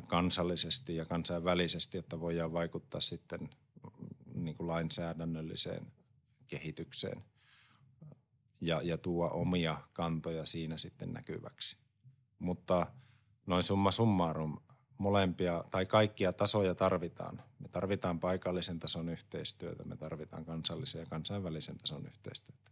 kansallisesti 0.07 0.95
ja 0.95 1.05
kansainvälisesti, 1.05 1.97
että 1.97 2.19
voidaan 2.19 2.53
vaikuttaa 2.53 2.99
sitten 2.99 3.39
mm, 3.39 4.43
niin 4.43 4.57
kuin 4.57 4.67
lainsäädännölliseen 4.67 5.91
kehitykseen 6.47 7.23
ja, 8.61 8.81
ja 8.83 8.97
tuo 8.97 9.29
omia 9.33 9.77
kantoja 9.93 10.45
siinä 10.45 10.77
sitten 10.77 11.13
näkyväksi. 11.13 11.77
Mutta 12.39 12.87
noin 13.45 13.63
summa 13.63 13.91
summarum, 13.91 14.57
molempia 14.97 15.63
tai 15.71 15.85
kaikkia 15.85 16.33
tasoja 16.33 16.75
tarvitaan. 16.75 17.41
Me 17.59 17.67
tarvitaan 17.67 18.19
paikallisen 18.19 18.79
tason 18.79 19.09
yhteistyötä, 19.09 19.83
me 19.83 19.97
tarvitaan 19.97 20.45
kansallisen 20.45 20.99
ja 20.99 21.05
kansainvälisen 21.05 21.77
tason 21.77 22.05
yhteistyötä. 22.05 22.71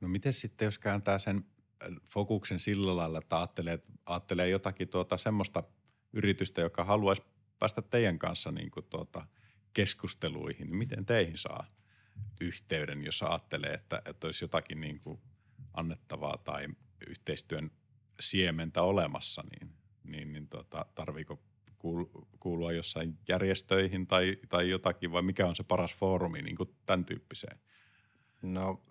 No 0.00 0.08
miten 0.08 0.32
sitten, 0.32 0.66
jos 0.66 0.78
kääntää 0.78 1.18
sen 1.18 1.44
fokuksen 2.04 2.60
sillä 2.60 2.96
lailla, 2.96 3.18
että 3.18 3.38
ajattelee, 3.38 3.78
ajattelee 4.06 4.48
jotakin 4.48 4.88
tuota 4.88 5.16
semmoista– 5.16 5.62
yritystä, 6.12 6.60
joka 6.60 6.84
haluaisi 6.84 7.22
päästä 7.58 7.82
teidän 7.82 8.18
kanssa 8.18 8.52
niin 8.52 8.70
kuin 8.70 8.86
tuota 8.90 9.26
keskusteluihin, 9.72 10.66
niin 10.66 10.76
miten 10.76 11.06
teihin 11.06 11.38
saa 11.38 11.66
yhteyden, 12.40 13.04
jos 13.04 13.22
ajattelee, 13.22 13.70
että, 13.74 14.02
että 14.04 14.26
olisi 14.26 14.44
jotakin 14.44 14.80
niin 14.80 15.00
kuin 15.00 15.20
annettavaa 15.74 16.36
tai 16.36 16.68
yhteistyön 17.06 17.70
siementä 18.20 18.82
olemassa, 18.82 19.42
niin, 19.50 19.72
niin, 20.04 20.32
niin 20.32 20.48
tuota, 20.48 20.86
tarviiko 20.94 21.42
kuulua 22.40 22.72
jossain 22.72 23.18
järjestöihin 23.28 24.06
tai, 24.06 24.36
tai 24.48 24.70
jotakin, 24.70 25.12
vai 25.12 25.22
mikä 25.22 25.46
on 25.46 25.56
se 25.56 25.62
paras 25.62 25.94
foorumi 25.94 26.42
niin 26.42 26.56
kuin 26.56 26.74
tämän 26.86 27.04
tyyppiseen 27.04 27.58
no, 28.42 28.82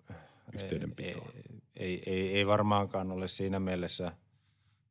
yhteydenpitoon? 0.52 1.30
Ei, 1.34 1.42
ei, 1.76 2.02
ei, 2.06 2.36
ei 2.36 2.46
varmaankaan 2.46 3.12
ole 3.12 3.28
siinä 3.28 3.60
mielessä– 3.60 4.12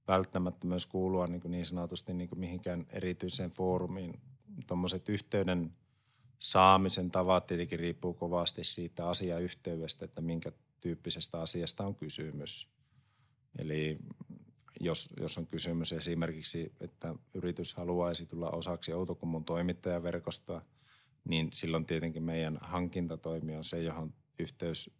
välttämättä 0.08 0.68
myös 0.68 0.86
kuulua 0.86 1.28
niin, 1.28 1.42
kuin 1.42 1.52
niin 1.52 1.66
sanotusti 1.66 2.14
niin 2.14 2.30
kuin 2.30 2.40
mihinkään 2.40 2.86
erityiseen 2.90 3.50
foorumiin. 3.50 4.20
Tuommoiset 4.68 5.10
yhteyden 5.10 5.74
saamisen 6.40 7.12
tavat 7.12 7.48
tietenkin 7.48 7.80
riippuu 7.80 8.14
kovasti 8.14 8.64
siitä 8.64 9.10
asiayhteydestä, 9.10 10.06
että 10.06 10.22
minkä 10.22 10.52
tyyppisestä 10.80 11.42
asiasta 11.42 11.86
on 11.86 11.96
kysymys. 11.96 12.70
Eli 13.60 13.98
jos, 14.80 15.10
jos 15.20 15.38
on 15.38 15.48
kysymys 15.48 15.94
esimerkiksi, 15.94 16.74
että 16.80 17.16
yritys 17.34 17.74
haluaisi 17.74 18.26
tulla 18.26 18.50
osaksi 18.50 18.94
Outokummun 18.94 19.46
toimittajaverkostoa, 19.46 20.62
niin 21.30 21.50
silloin 21.54 21.86
tietenkin 21.86 22.24
meidän 22.24 22.58
hankintatoimi 22.62 23.56
on 23.56 23.64
se, 23.64 23.84
johon 23.84 24.14
yhteys 24.40 24.92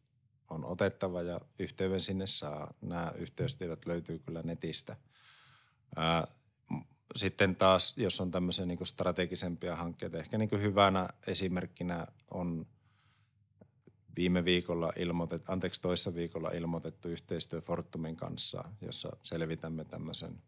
on 0.58 0.66
otettava 0.66 1.22
ja 1.22 1.42
yhteyden 1.60 2.02
sinne 2.02 2.28
saa. 2.28 2.74
Nämä 2.82 3.12
yhteystiedot 3.16 3.86
löytyy 3.86 4.20
kyllä 4.20 4.42
netistä. 4.44 4.96
sitten 7.16 7.56
taas, 7.56 7.98
jos 7.98 8.22
on 8.22 8.32
tämmöisiä 8.32 8.66
niin 8.66 8.86
strategisempia 8.86 9.76
hankkeita, 9.76 10.18
ehkä 10.18 10.38
niin 10.38 10.50
hyvänä 10.62 11.10
esimerkkinä 11.28 12.08
on 12.32 12.66
viime 14.16 14.46
viikolla 14.46 14.94
ilmoitettu, 14.96 15.52
anteeksi 15.52 15.82
toissa 15.82 16.16
viikolla 16.16 16.50
ilmoitettu 16.50 17.10
yhteistyö 17.10 17.62
Fortumin 17.62 18.16
kanssa, 18.16 18.64
jossa 18.82 19.18
selvitämme 19.24 19.86
tämmöisen 19.86 20.42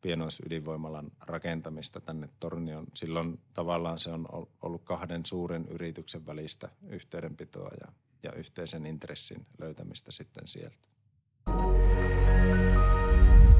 pienoisydinvoimalan 0.00 1.10
rakentamista 1.20 2.00
tänne 2.00 2.28
Tornioon. 2.40 2.86
Silloin 2.94 3.40
tavallaan 3.52 3.98
se 3.98 4.10
on 4.10 4.26
ollut 4.62 4.84
kahden 4.84 5.26
suuren 5.26 5.66
yrityksen 5.68 6.26
välistä 6.26 6.68
yhteydenpitoa 6.88 7.70
ja 7.80 7.92
ja 8.26 8.32
yhteisen 8.32 8.86
intressin 8.86 9.46
löytämistä 9.58 10.12
sitten 10.12 10.46
sieltä. 10.46 10.78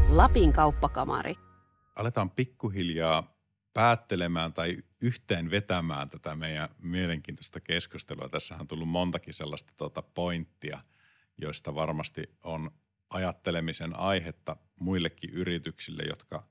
Lapin 0.08 0.52
kauppakamari. 0.52 1.34
Aletaan 1.96 2.30
pikkuhiljaa 2.30 3.36
päättelemään 3.72 4.52
tai 4.52 4.76
yhteen 5.00 5.50
vetämään 5.50 6.10
tätä 6.10 6.36
meidän 6.36 6.68
mielenkiintoista 6.78 7.60
keskustelua. 7.60 8.28
Tässä 8.28 8.56
on 8.60 8.66
tullut 8.66 8.88
montakin 8.88 9.34
sellaista 9.34 9.72
tuota 9.76 10.02
pointtia, 10.02 10.80
joista 11.38 11.74
varmasti 11.74 12.30
on 12.42 12.70
ajattelemisen 13.10 13.98
aihetta 13.98 14.56
muillekin 14.80 15.30
yrityksille, 15.30 16.02
jotka 16.02 16.42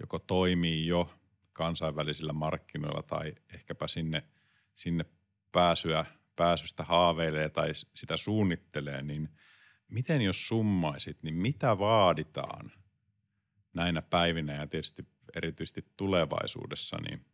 joko 0.00 0.18
toimii 0.18 0.86
jo 0.86 1.14
kansainvälisillä 1.52 2.32
markkinoilla 2.32 3.02
tai 3.02 3.34
ehkäpä 3.54 3.88
sinne, 3.88 4.22
sinne 4.74 5.04
pääsyä 5.52 6.04
pääsystä 6.38 6.82
haaveilee 6.82 7.48
tai 7.48 7.70
sitä 7.74 8.16
suunnittelee, 8.16 9.02
niin 9.02 9.28
miten 9.88 10.20
jos 10.20 10.48
summaisit, 10.48 11.22
niin 11.22 11.34
mitä 11.34 11.78
vaaditaan 11.78 12.72
näinä 13.74 14.02
päivinä 14.02 14.54
ja 14.54 14.66
tietysti 14.66 15.08
erityisesti 15.34 15.84
tulevaisuudessa 15.96 16.96
niin 17.08 17.26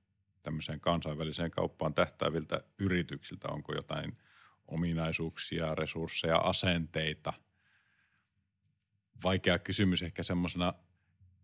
tämmöiseen 0.43 0.81
kansainväliseen 0.81 1.51
kauppaan 1.51 1.95
tähtääviltä 1.95 2.65
yrityksiltä? 2.79 3.49
Onko 3.49 3.75
jotain 3.75 4.19
ominaisuuksia, 4.67 5.75
resursseja, 5.75 6.37
asenteita? 6.37 7.33
Vaikea 9.25 9.59
kysymys 9.59 10.03
ehkä 10.03 10.23
semmoisena 10.23 10.75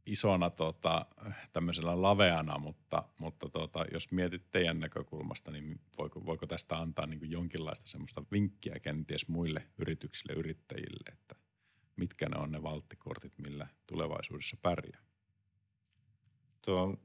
isona 0.06 0.50
tota, 0.50 1.06
tämmöisellä 1.52 2.02
laveana, 2.02 2.58
mutta, 2.58 3.02
mutta 3.18 3.48
tota, 3.48 3.84
jos 3.92 4.12
mietit 4.12 4.50
teidän 4.50 4.80
näkökulmasta, 4.80 5.50
niin 5.50 5.80
voiko, 5.98 6.26
voiko 6.26 6.46
tästä 6.46 6.78
antaa 6.78 7.06
niin 7.06 7.18
kuin 7.18 7.30
jonkinlaista 7.30 7.88
semmoista 7.88 8.22
vinkkiä 8.32 8.78
kenties 8.82 9.28
muille 9.28 9.66
yrityksille, 9.78 10.32
yrittäjille, 10.32 11.12
että 11.12 11.34
mitkä 11.96 12.28
ne 12.28 12.38
on 12.38 12.52
ne 12.52 12.62
valttikortit, 12.62 13.38
millä 13.38 13.66
tulevaisuudessa 13.86 14.56
pärjää? 14.62 15.02
Tuo 16.64 16.82
on 16.82 16.98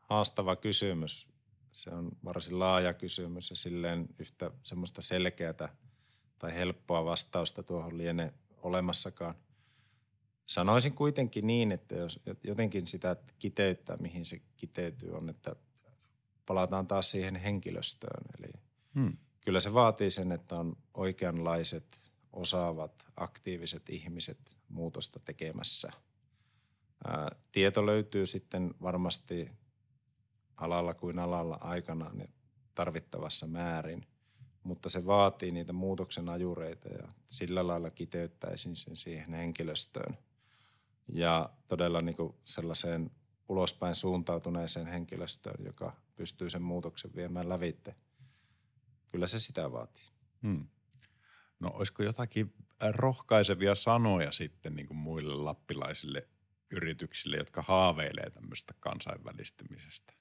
haastava 0.00 0.56
kysymys. 0.56 1.28
Se 1.72 1.90
on 1.90 2.10
varsin 2.24 2.58
laaja 2.58 2.94
kysymys 2.94 3.50
ja 3.50 3.56
silleen 3.56 4.08
yhtä 4.18 4.50
semmoista 4.62 5.02
selkeätä 5.02 5.68
tai 6.38 6.54
helppoa 6.54 7.04
vastausta 7.04 7.62
tuohon 7.62 7.98
liene 7.98 8.34
olemassakaan– 8.62 9.34
Sanoisin 10.52 10.92
kuitenkin 10.92 11.46
niin, 11.46 11.72
että 11.72 11.94
jos 11.94 12.20
jotenkin 12.44 12.86
sitä 12.86 13.16
kiteyttää, 13.38 13.96
mihin 13.96 14.24
se 14.24 14.40
kiteytyy, 14.56 15.10
on, 15.10 15.28
että 15.28 15.56
palataan 16.46 16.86
taas 16.86 17.10
siihen 17.10 17.36
henkilöstöön. 17.36 18.24
Eli 18.38 18.52
hmm. 18.94 19.16
kyllä 19.40 19.60
se 19.60 19.74
vaatii 19.74 20.10
sen, 20.10 20.32
että 20.32 20.54
on 20.54 20.76
oikeanlaiset, 20.94 22.00
osaavat, 22.32 23.06
aktiiviset 23.16 23.88
ihmiset 23.88 24.38
muutosta 24.68 25.20
tekemässä. 25.24 25.92
Ää, 27.06 27.36
tieto 27.52 27.86
löytyy 27.86 28.26
sitten 28.26 28.74
varmasti 28.82 29.50
alalla 30.56 30.94
kuin 30.94 31.18
alalla 31.18 31.58
aikana 31.60 32.10
tarvittavassa 32.74 33.46
määrin, 33.46 34.06
mutta 34.62 34.88
se 34.88 35.06
vaatii 35.06 35.50
niitä 35.50 35.72
muutoksen 35.72 36.28
ajureita 36.28 36.88
ja 36.88 37.08
sillä 37.26 37.66
lailla 37.66 37.90
kiteyttäisin 37.90 38.76
sen 38.76 38.96
siihen 38.96 39.34
henkilöstöön– 39.34 40.18
ja 41.08 41.50
todella 41.68 42.02
niin 42.02 42.16
kuin 42.16 42.34
sellaiseen 42.44 43.10
ulospäin 43.48 43.94
suuntautuneeseen 43.94 44.86
henkilöstöön, 44.86 45.64
joka 45.64 45.96
pystyy 46.16 46.50
sen 46.50 46.62
muutoksen 46.62 47.14
viemään 47.14 47.48
lävitte. 47.48 47.94
kyllä 49.10 49.26
se 49.26 49.38
sitä 49.38 49.72
vaatii. 49.72 50.04
Hmm. 50.42 50.66
No 51.60 51.70
olisiko 51.74 52.02
jotakin 52.02 52.54
rohkaisevia 52.90 53.74
sanoja 53.74 54.32
sitten 54.32 54.76
niin 54.76 54.86
kuin 54.86 54.96
muille 54.96 55.34
lappilaisille 55.34 56.28
yrityksille, 56.70 57.36
jotka 57.36 57.62
haaveilee 57.62 58.30
tämmöistä 58.30 58.74
kansainvälistymisestä? 58.80 60.12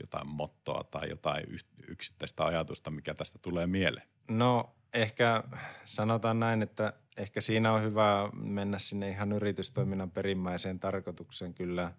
Jotain 0.00 0.26
mottoa 0.26 0.84
tai 0.84 1.10
jotain 1.10 1.44
yksittäistä 1.88 2.44
ajatusta, 2.44 2.90
mikä 2.90 3.14
tästä 3.14 3.38
tulee 3.38 3.66
mieleen? 3.66 4.08
No 4.28 4.77
ehkä 4.92 5.44
sanotaan 5.84 6.40
näin, 6.40 6.62
että 6.62 6.92
ehkä 7.16 7.40
siinä 7.40 7.72
on 7.72 7.82
hyvä 7.82 8.30
mennä 8.32 8.78
sinne 8.78 9.08
ihan 9.08 9.32
yritystoiminnan 9.32 10.10
perimmäiseen 10.10 10.80
tarkoitukseen. 10.80 11.54
Kyllä 11.54 11.92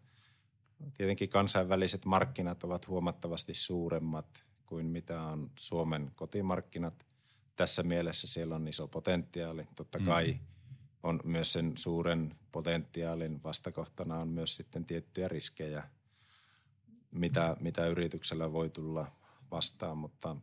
tietenkin 0.97 1.29
kansainväliset 1.29 2.05
markkinat 2.05 2.63
ovat 2.63 2.87
huomattavasti 2.87 3.53
suuremmat 3.53 4.43
kuin 4.65 4.85
mitä 4.85 5.21
on 5.21 5.51
Suomen 5.55 6.11
kotimarkkinat. 6.15 7.05
Tässä 7.55 7.83
mielessä 7.83 8.27
siellä 8.27 8.55
on 8.55 8.67
iso 8.67 8.87
potentiaali. 8.87 9.67
Totta 9.75 9.99
kai 9.99 10.31
mm. 10.31 10.39
on 11.03 11.19
myös 11.23 11.53
sen 11.53 11.71
suuren 11.75 12.35
potentiaalin 12.51 13.43
vastakohtana 13.43 14.17
on 14.17 14.27
myös 14.27 14.55
sitten 14.55 14.85
tiettyjä 14.85 15.27
riskejä, 15.27 15.83
mitä, 17.11 17.57
mitä 17.59 17.87
yrityksellä 17.87 18.51
voi 18.51 18.69
tulla 18.69 19.11
vastaan, 19.51 19.97
mutta 19.97 20.35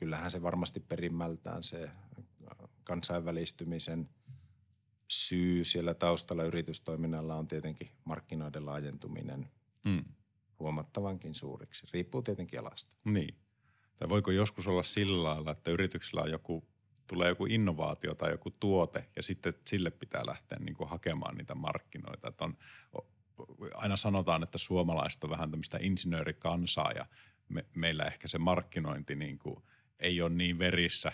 kyllähän 0.00 0.30
se 0.30 0.42
varmasti 0.42 0.80
perimmältään 0.80 1.62
se 1.62 1.90
kansainvälistymisen 2.84 4.08
syy 5.08 5.64
siellä 5.64 5.94
taustalla 5.94 6.44
yritystoiminnalla 6.44 7.34
on 7.34 7.48
tietenkin 7.48 7.88
markkinoiden 8.04 8.66
laajentuminen 8.66 9.50
mm. 9.84 10.04
huomattavankin 10.58 11.34
suuriksi. 11.34 11.86
Riippuu 11.92 12.22
tietenkin 12.22 12.60
alasta. 12.60 12.96
Niin. 13.04 13.34
Tai 13.96 14.08
voiko 14.08 14.30
joskus 14.30 14.66
olla 14.66 14.82
sillä 14.82 15.22
lailla, 15.22 15.50
että 15.50 15.70
yrityksellä 15.70 16.22
on 16.22 16.30
joku, 16.30 16.64
tulee 17.06 17.28
joku 17.28 17.46
innovaatio 17.46 18.14
tai 18.14 18.30
joku 18.30 18.50
tuote 18.50 19.08
ja 19.16 19.22
sitten 19.22 19.54
sille 19.66 19.90
pitää 19.90 20.26
lähteä 20.26 20.58
niin 20.60 20.74
kuin 20.74 20.88
hakemaan 20.88 21.36
niitä 21.36 21.54
markkinoita. 21.54 22.28
Että 22.28 22.44
on, 22.44 22.56
aina 23.74 23.96
sanotaan, 23.96 24.42
että 24.42 24.58
suomalaiset 24.58 25.24
on 25.24 25.30
vähän 25.30 25.50
tämmöistä 25.50 25.78
insinöörikansaa 25.80 26.92
ja 26.92 27.06
me, 27.48 27.66
meillä 27.74 28.04
ehkä 28.04 28.28
se 28.28 28.38
markkinointi 28.38 29.14
niin 29.14 29.38
kuin 29.38 29.62
ei 30.00 30.22
ole 30.22 30.30
niin 30.30 30.58
verissä, 30.58 31.12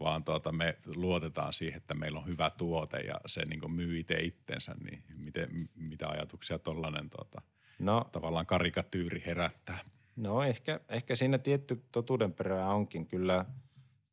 vaan 0.00 0.24
tuota, 0.24 0.52
me 0.52 0.78
luotetaan 0.86 1.52
siihen, 1.52 1.76
että 1.76 1.94
meillä 1.94 2.18
on 2.18 2.26
hyvä 2.26 2.50
tuote 2.50 2.98
ja 2.98 3.14
se 3.26 3.44
niin 3.44 3.72
myy 3.72 3.98
itse 3.98 4.20
itsensä. 4.20 4.74
Niin 4.84 5.04
miten, 5.24 5.68
mitä 5.74 6.08
ajatuksia 6.08 6.58
tuollainen 6.58 7.10
tuota, 7.10 7.42
no, 7.78 8.04
tavallaan 8.12 8.46
karikatyyri 8.46 9.22
herättää? 9.26 9.78
No 10.16 10.42
ehkä, 10.42 10.80
ehkä 10.88 11.14
siinä 11.14 11.38
tietty 11.38 11.84
totuudenperä 11.92 12.66
onkin. 12.66 13.06
Kyllä, 13.06 13.44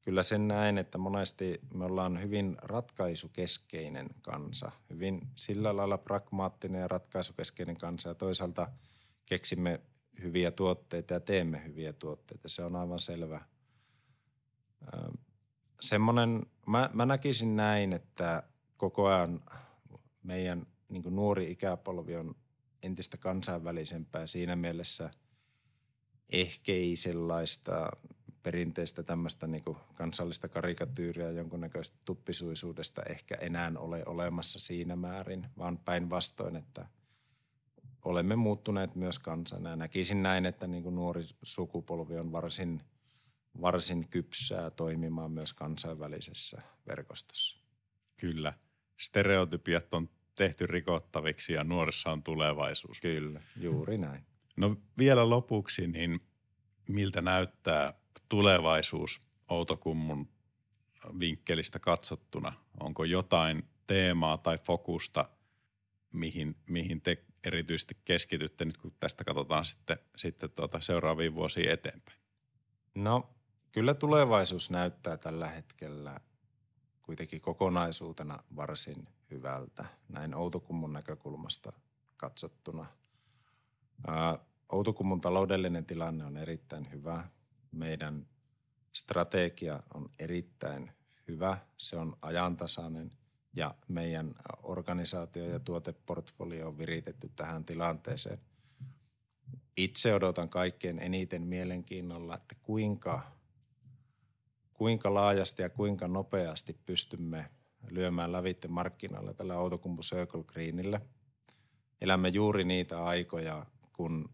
kyllä 0.01 0.23
sen 0.23 0.47
näin, 0.47 0.77
että 0.77 0.97
monesti 0.97 1.61
me 1.73 1.85
ollaan 1.85 2.21
hyvin 2.21 2.57
ratkaisukeskeinen 2.61 4.09
kansa. 4.21 4.71
Hyvin 4.89 5.21
sillä 5.33 5.77
lailla 5.77 5.97
pragmaattinen 5.97 6.81
ja 6.81 6.87
ratkaisukeskeinen 6.87 7.77
kansa 7.77 8.09
ja 8.09 8.15
toisaalta 8.15 8.67
keksimme 9.25 9.81
hyviä 10.23 10.51
tuotteita 10.51 11.13
ja 11.13 11.19
teemme 11.19 11.63
hyviä 11.65 11.93
tuotteita. 11.93 12.49
Se 12.49 12.63
on 12.63 12.75
aivan 12.75 12.99
selvä. 12.99 13.41
Semmoinen, 15.81 16.45
mä, 16.67 16.89
mä 16.93 17.05
näkisin 17.05 17.55
näin, 17.55 17.93
että 17.93 18.43
koko 18.77 19.07
ajan 19.07 19.41
meidän 20.23 20.67
niin 20.89 21.03
nuori 21.15 21.51
ikäpolvi 21.51 22.15
on 22.15 22.35
entistä 22.83 23.17
kansainvälisempää 23.17 24.27
siinä 24.27 24.55
mielessä– 24.55 25.11
ehkä 26.29 26.71
ei 26.71 26.95
sellaista 26.95 27.91
perinteistä 28.43 29.03
tämmöistä 29.03 29.47
niin 29.47 29.63
kansallista 29.93 30.47
karikatyyriä 30.49 31.31
jonkunnäköistä 31.31 31.97
tuppisuisuudesta 32.05 33.03
ehkä 33.03 33.35
enää 33.35 33.71
ole 33.77 34.03
olemassa 34.05 34.59
siinä 34.59 34.95
määrin, 34.95 35.47
vaan 35.57 35.77
päinvastoin, 35.77 36.55
että 36.55 36.85
olemme 38.05 38.35
muuttuneet 38.35 38.95
myös 38.95 39.19
kansana. 39.19 39.75
Näkisin 39.75 40.23
näin, 40.23 40.45
että 40.45 40.67
niin 40.67 40.95
nuori 40.95 41.21
sukupolvi 41.43 42.17
on 42.17 42.31
varsin, 42.31 42.81
varsin 43.61 44.07
kypsää 44.09 44.69
toimimaan 44.69 45.31
myös 45.31 45.53
kansainvälisessä 45.53 46.61
verkostossa. 46.87 47.57
Kyllä. 48.17 48.53
Stereotypiat 48.97 49.93
on 49.93 50.09
tehty 50.35 50.67
rikottaviksi 50.67 51.53
ja 51.53 51.63
nuorissa 51.63 52.11
on 52.11 52.23
tulevaisuus. 52.23 52.99
Kyllä, 53.01 53.41
juuri 53.55 53.97
näin. 53.97 54.25
No 54.57 54.75
vielä 54.97 55.29
lopuksi, 55.29 55.87
niin 55.87 56.19
miltä 56.87 57.21
näyttää 57.21 57.93
tulevaisuus 58.29 59.21
Outokummun 59.49 60.29
vinkkelistä 61.19 61.79
katsottuna? 61.79 62.53
Onko 62.79 63.03
jotain 63.03 63.63
teemaa 63.87 64.37
tai 64.37 64.57
fokusta, 64.57 65.29
mihin, 66.13 66.55
mihin 66.69 67.01
te 67.01 67.25
erityisesti 67.43 67.97
keskitytte 68.05 68.65
nyt, 68.65 68.77
kun 68.77 68.95
tästä 68.99 69.23
katsotaan 69.23 69.65
sitten, 69.65 69.97
sitten 70.15 70.51
tuota 70.51 70.79
seuraavia 70.79 71.35
vuosia 71.35 71.73
eteenpäin? 71.73 72.19
No 72.95 73.36
kyllä 73.77 73.93
tulevaisuus 73.93 74.71
näyttää 74.71 75.17
tällä 75.17 75.47
hetkellä 75.47 76.19
kuitenkin 77.01 77.41
kokonaisuutena 77.41 78.43
varsin 78.55 79.07
hyvältä, 79.31 79.85
näin 80.09 80.35
Outokummun 80.35 80.93
näkökulmasta 80.93 81.71
katsottuna– 82.17 82.85
Outokummun 84.69 85.21
taloudellinen 85.21 85.85
tilanne 85.85 86.25
on 86.25 86.37
erittäin 86.37 86.91
hyvä. 86.91 87.23
Meidän 87.71 88.27
strategia 88.93 89.83
on 89.93 90.09
erittäin 90.19 90.91
hyvä. 91.27 91.57
Se 91.77 91.97
on 91.97 92.17
ajantasainen 92.21 93.11
ja 93.53 93.75
meidän 93.87 94.35
organisaatio 94.63 95.45
ja 95.45 95.59
tuoteportfolio 95.59 96.67
on 96.67 96.77
viritetty 96.77 97.31
tähän 97.35 97.65
tilanteeseen. 97.65 98.39
Itse 99.77 100.13
odotan 100.13 100.49
kaikkein 100.49 100.99
eniten 100.99 101.41
mielenkiinnolla, 101.41 102.35
että 102.35 102.55
kuinka, 102.61 103.36
kuinka 104.77 105.13
laajasti 105.13 105.61
ja 105.61 105.69
kuinka 105.69 106.07
nopeasti 106.07 106.77
pystymme 106.85 107.45
lyömään 107.89 108.31
lävitte 108.31 108.67
markkinoilla 108.67 109.33
tällä 109.33 109.57
Outokumpu 109.57 110.01
Circle 110.01 110.43
Greenillä. 110.43 111.01
Elämme 112.01 112.29
juuri 112.29 112.63
niitä 112.63 113.05
aikoja, 113.05 113.65
kun, 113.93 114.29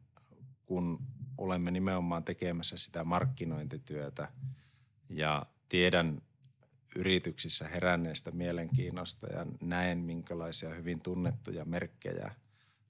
kun 0.66 1.00
olemme 1.38 1.72
nimenomaan 1.72 2.24
tekemässä 2.24 2.78
sitä 2.78 3.04
markkinointityötä 3.04 4.28
ja 5.10 5.46
tiedän 5.70 6.22
yrityksissä 6.96 7.68
heränneestä 7.68 8.32
mielenkiinnosta 8.32 9.28
ja 9.28 9.46
näen 9.62 9.98
minkälaisia 9.98 10.70
hyvin 10.70 11.00
tunnettuja 11.00 11.66
merkkejä, 11.66 12.36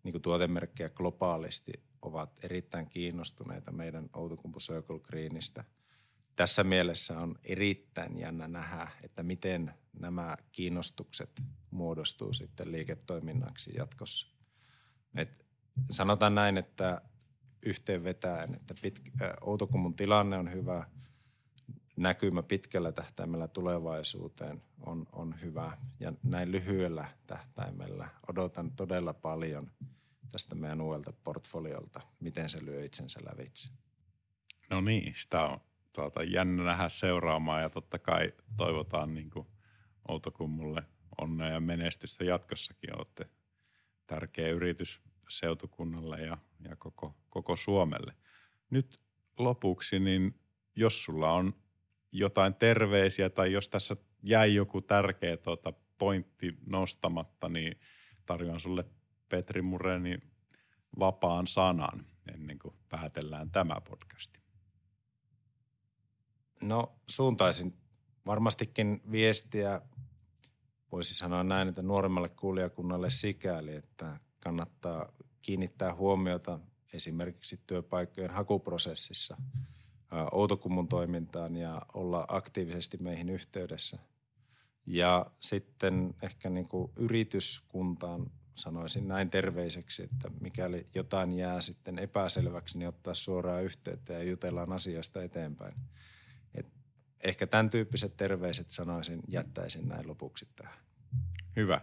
niin 0.03 0.11
kuin 0.11 0.21
tuotemerkkejä 0.21 0.89
globaalisti 0.89 1.71
ovat 2.01 2.39
erittäin 2.43 2.87
kiinnostuneita 2.87 3.71
meidän 3.71 4.09
Outokumpu 4.13 4.59
Circle 4.59 4.99
Greenistä. 4.99 5.63
Tässä 6.35 6.63
mielessä 6.63 7.19
on 7.19 7.35
erittäin 7.43 8.17
jännä 8.17 8.47
nähdä, 8.47 8.87
että 9.03 9.23
miten 9.23 9.73
nämä 9.99 10.37
kiinnostukset 10.51 11.41
muodostuu 11.71 12.33
sitten 12.33 12.71
liiketoiminnaksi 12.71 13.73
jatkossa. 13.75 14.27
Et 15.15 15.45
sanotaan 15.89 16.35
näin, 16.35 16.57
että 16.57 17.01
yhteenvetäen, 17.61 18.53
että 18.55 18.73
pit, 18.81 19.01
Outokummun 19.41 19.95
tilanne 19.95 20.37
on 20.37 20.51
hyvä, 20.51 20.87
näkymä 21.95 22.43
pitkällä 22.43 22.91
tähtäimellä 22.91 23.47
tulevaisuuteen 23.47 24.61
on, 24.79 25.05
on 25.11 25.41
hyvä 25.41 25.77
ja 25.99 26.13
näin 26.23 26.51
lyhyellä 26.51 27.07
tähtäimellä 27.27 28.09
odotan 28.27 28.71
todella 28.71 29.13
paljon 29.13 29.71
tästä 30.31 30.55
meidän 30.55 30.81
uudelta 30.81 31.13
portfoliolta, 31.23 32.01
miten 32.19 32.49
se 32.49 32.65
lyö 32.65 32.85
itsensä 32.85 33.19
lävitse. 33.23 33.69
No 34.69 34.81
niin, 34.81 35.13
sitä 35.15 35.43
on 35.43 35.59
tuota, 35.95 36.23
jännä 36.23 36.63
nähdä 36.63 36.89
seuraamaan 36.89 37.61
ja 37.61 37.69
totta 37.69 37.99
kai 37.99 38.33
toivotaan 38.57 39.13
niin 39.13 39.29
kuin 39.29 39.47
Outokummulle 40.07 40.83
onnea 41.21 41.49
ja 41.49 41.59
menestystä 41.59 42.23
jatkossakin. 42.23 42.97
Olette 42.97 43.29
tärkeä 44.07 44.49
yritys 44.49 45.01
seutukunnalle 45.29 46.21
ja, 46.21 46.37
ja 46.69 46.75
koko, 46.75 47.15
koko 47.29 47.55
Suomelle. 47.55 48.13
Nyt 48.69 49.01
lopuksi, 49.39 49.99
niin 49.99 50.39
jos 50.75 51.03
sulla 51.03 51.31
on 51.31 51.53
jotain 52.11 52.53
terveisiä 52.53 53.29
tai 53.29 53.51
jos 53.51 53.69
tässä 53.69 53.95
jäi 54.23 54.55
joku 54.55 54.81
tärkeä 54.81 55.37
tuota, 55.37 55.73
pointti 55.97 56.57
nostamatta, 56.65 57.49
niin 57.49 57.79
tarjoan 58.25 58.59
sulle 58.59 58.85
Petri 59.29 59.61
Mureni 59.61 60.17
vapaan 60.99 61.47
sanan 61.47 62.05
ennen 62.33 62.59
kuin 62.59 62.75
päätellään 62.89 63.51
tämä 63.51 63.81
podcasti. 63.89 64.42
No 66.67 66.95
suuntaisin 67.07 67.77
varmastikin 68.25 69.01
viestiä, 69.11 69.81
voisi 70.91 71.15
sanoa 71.15 71.43
näin, 71.43 71.67
että 71.67 71.81
nuoremmalle 71.81 72.29
kuulijakunnalle 72.29 73.09
sikäli, 73.09 73.75
että 73.75 74.19
kannattaa 74.39 75.11
kiinnittää 75.41 75.95
huomiota 75.95 76.59
esimerkiksi 76.93 77.59
työpaikkojen 77.67 78.31
hakuprosessissa 78.31 79.37
Outokummun 80.31 80.87
toimintaan 80.87 81.55
ja 81.57 81.81
olla 81.97 82.25
aktiivisesti 82.27 82.97
meihin 82.97 83.29
yhteydessä. 83.29 83.99
Ja 84.85 85.25
sitten 85.39 86.15
ehkä 86.21 86.49
niin 86.49 86.67
kuin 86.67 86.91
yrityskuntaan 86.95 88.31
sanoisin 88.55 89.07
näin 89.07 89.29
terveiseksi, 89.29 90.03
että 90.03 90.31
mikäli 90.41 90.85
jotain 90.95 91.33
jää 91.33 91.61
sitten 91.61 91.99
epäselväksi, 91.99 92.77
niin 92.77 92.87
ottaa 92.87 93.13
suoraan 93.13 93.63
yhteyttä 93.63 94.13
ja 94.13 94.23
jutellaan 94.23 94.73
asiasta 94.73 95.23
eteenpäin. 95.23 95.73
Ehkä 97.23 97.47
tämän 97.47 97.69
tyyppiset 97.69 98.17
terveiset 98.17 98.69
sanoisin, 98.69 99.19
jättäisin 99.31 99.87
näin 99.87 100.07
lopuksi 100.07 100.47
tähän. 100.55 100.77
Hyvä. 101.55 101.81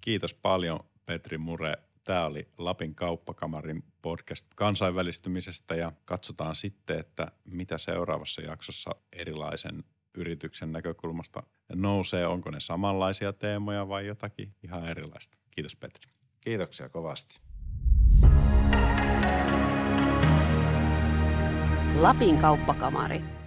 Kiitos 0.00 0.34
paljon 0.34 0.80
Petri 1.06 1.38
Mure. 1.38 1.74
Tämä 2.04 2.24
oli 2.24 2.48
Lapin 2.58 2.94
kauppakamarin 2.94 3.84
podcast 4.02 4.46
kansainvälistymisestä 4.56 5.74
ja 5.74 5.92
katsotaan 6.04 6.54
sitten, 6.54 6.98
että 6.98 7.32
mitä 7.44 7.78
seuraavassa 7.78 8.42
jaksossa 8.42 8.90
erilaisen 9.12 9.84
yrityksen 10.14 10.72
näkökulmasta 10.72 11.42
nousee. 11.74 12.26
Onko 12.26 12.50
ne 12.50 12.60
samanlaisia 12.60 13.32
teemoja 13.32 13.88
vai 13.88 14.06
jotakin 14.06 14.54
ihan 14.62 14.88
erilaista? 14.88 15.38
Kiitos 15.50 15.76
Petri. 15.76 16.10
Kiitoksia 16.40 16.88
kovasti. 16.88 17.40
Lapin 21.94 22.38
kauppakamari. 22.38 23.41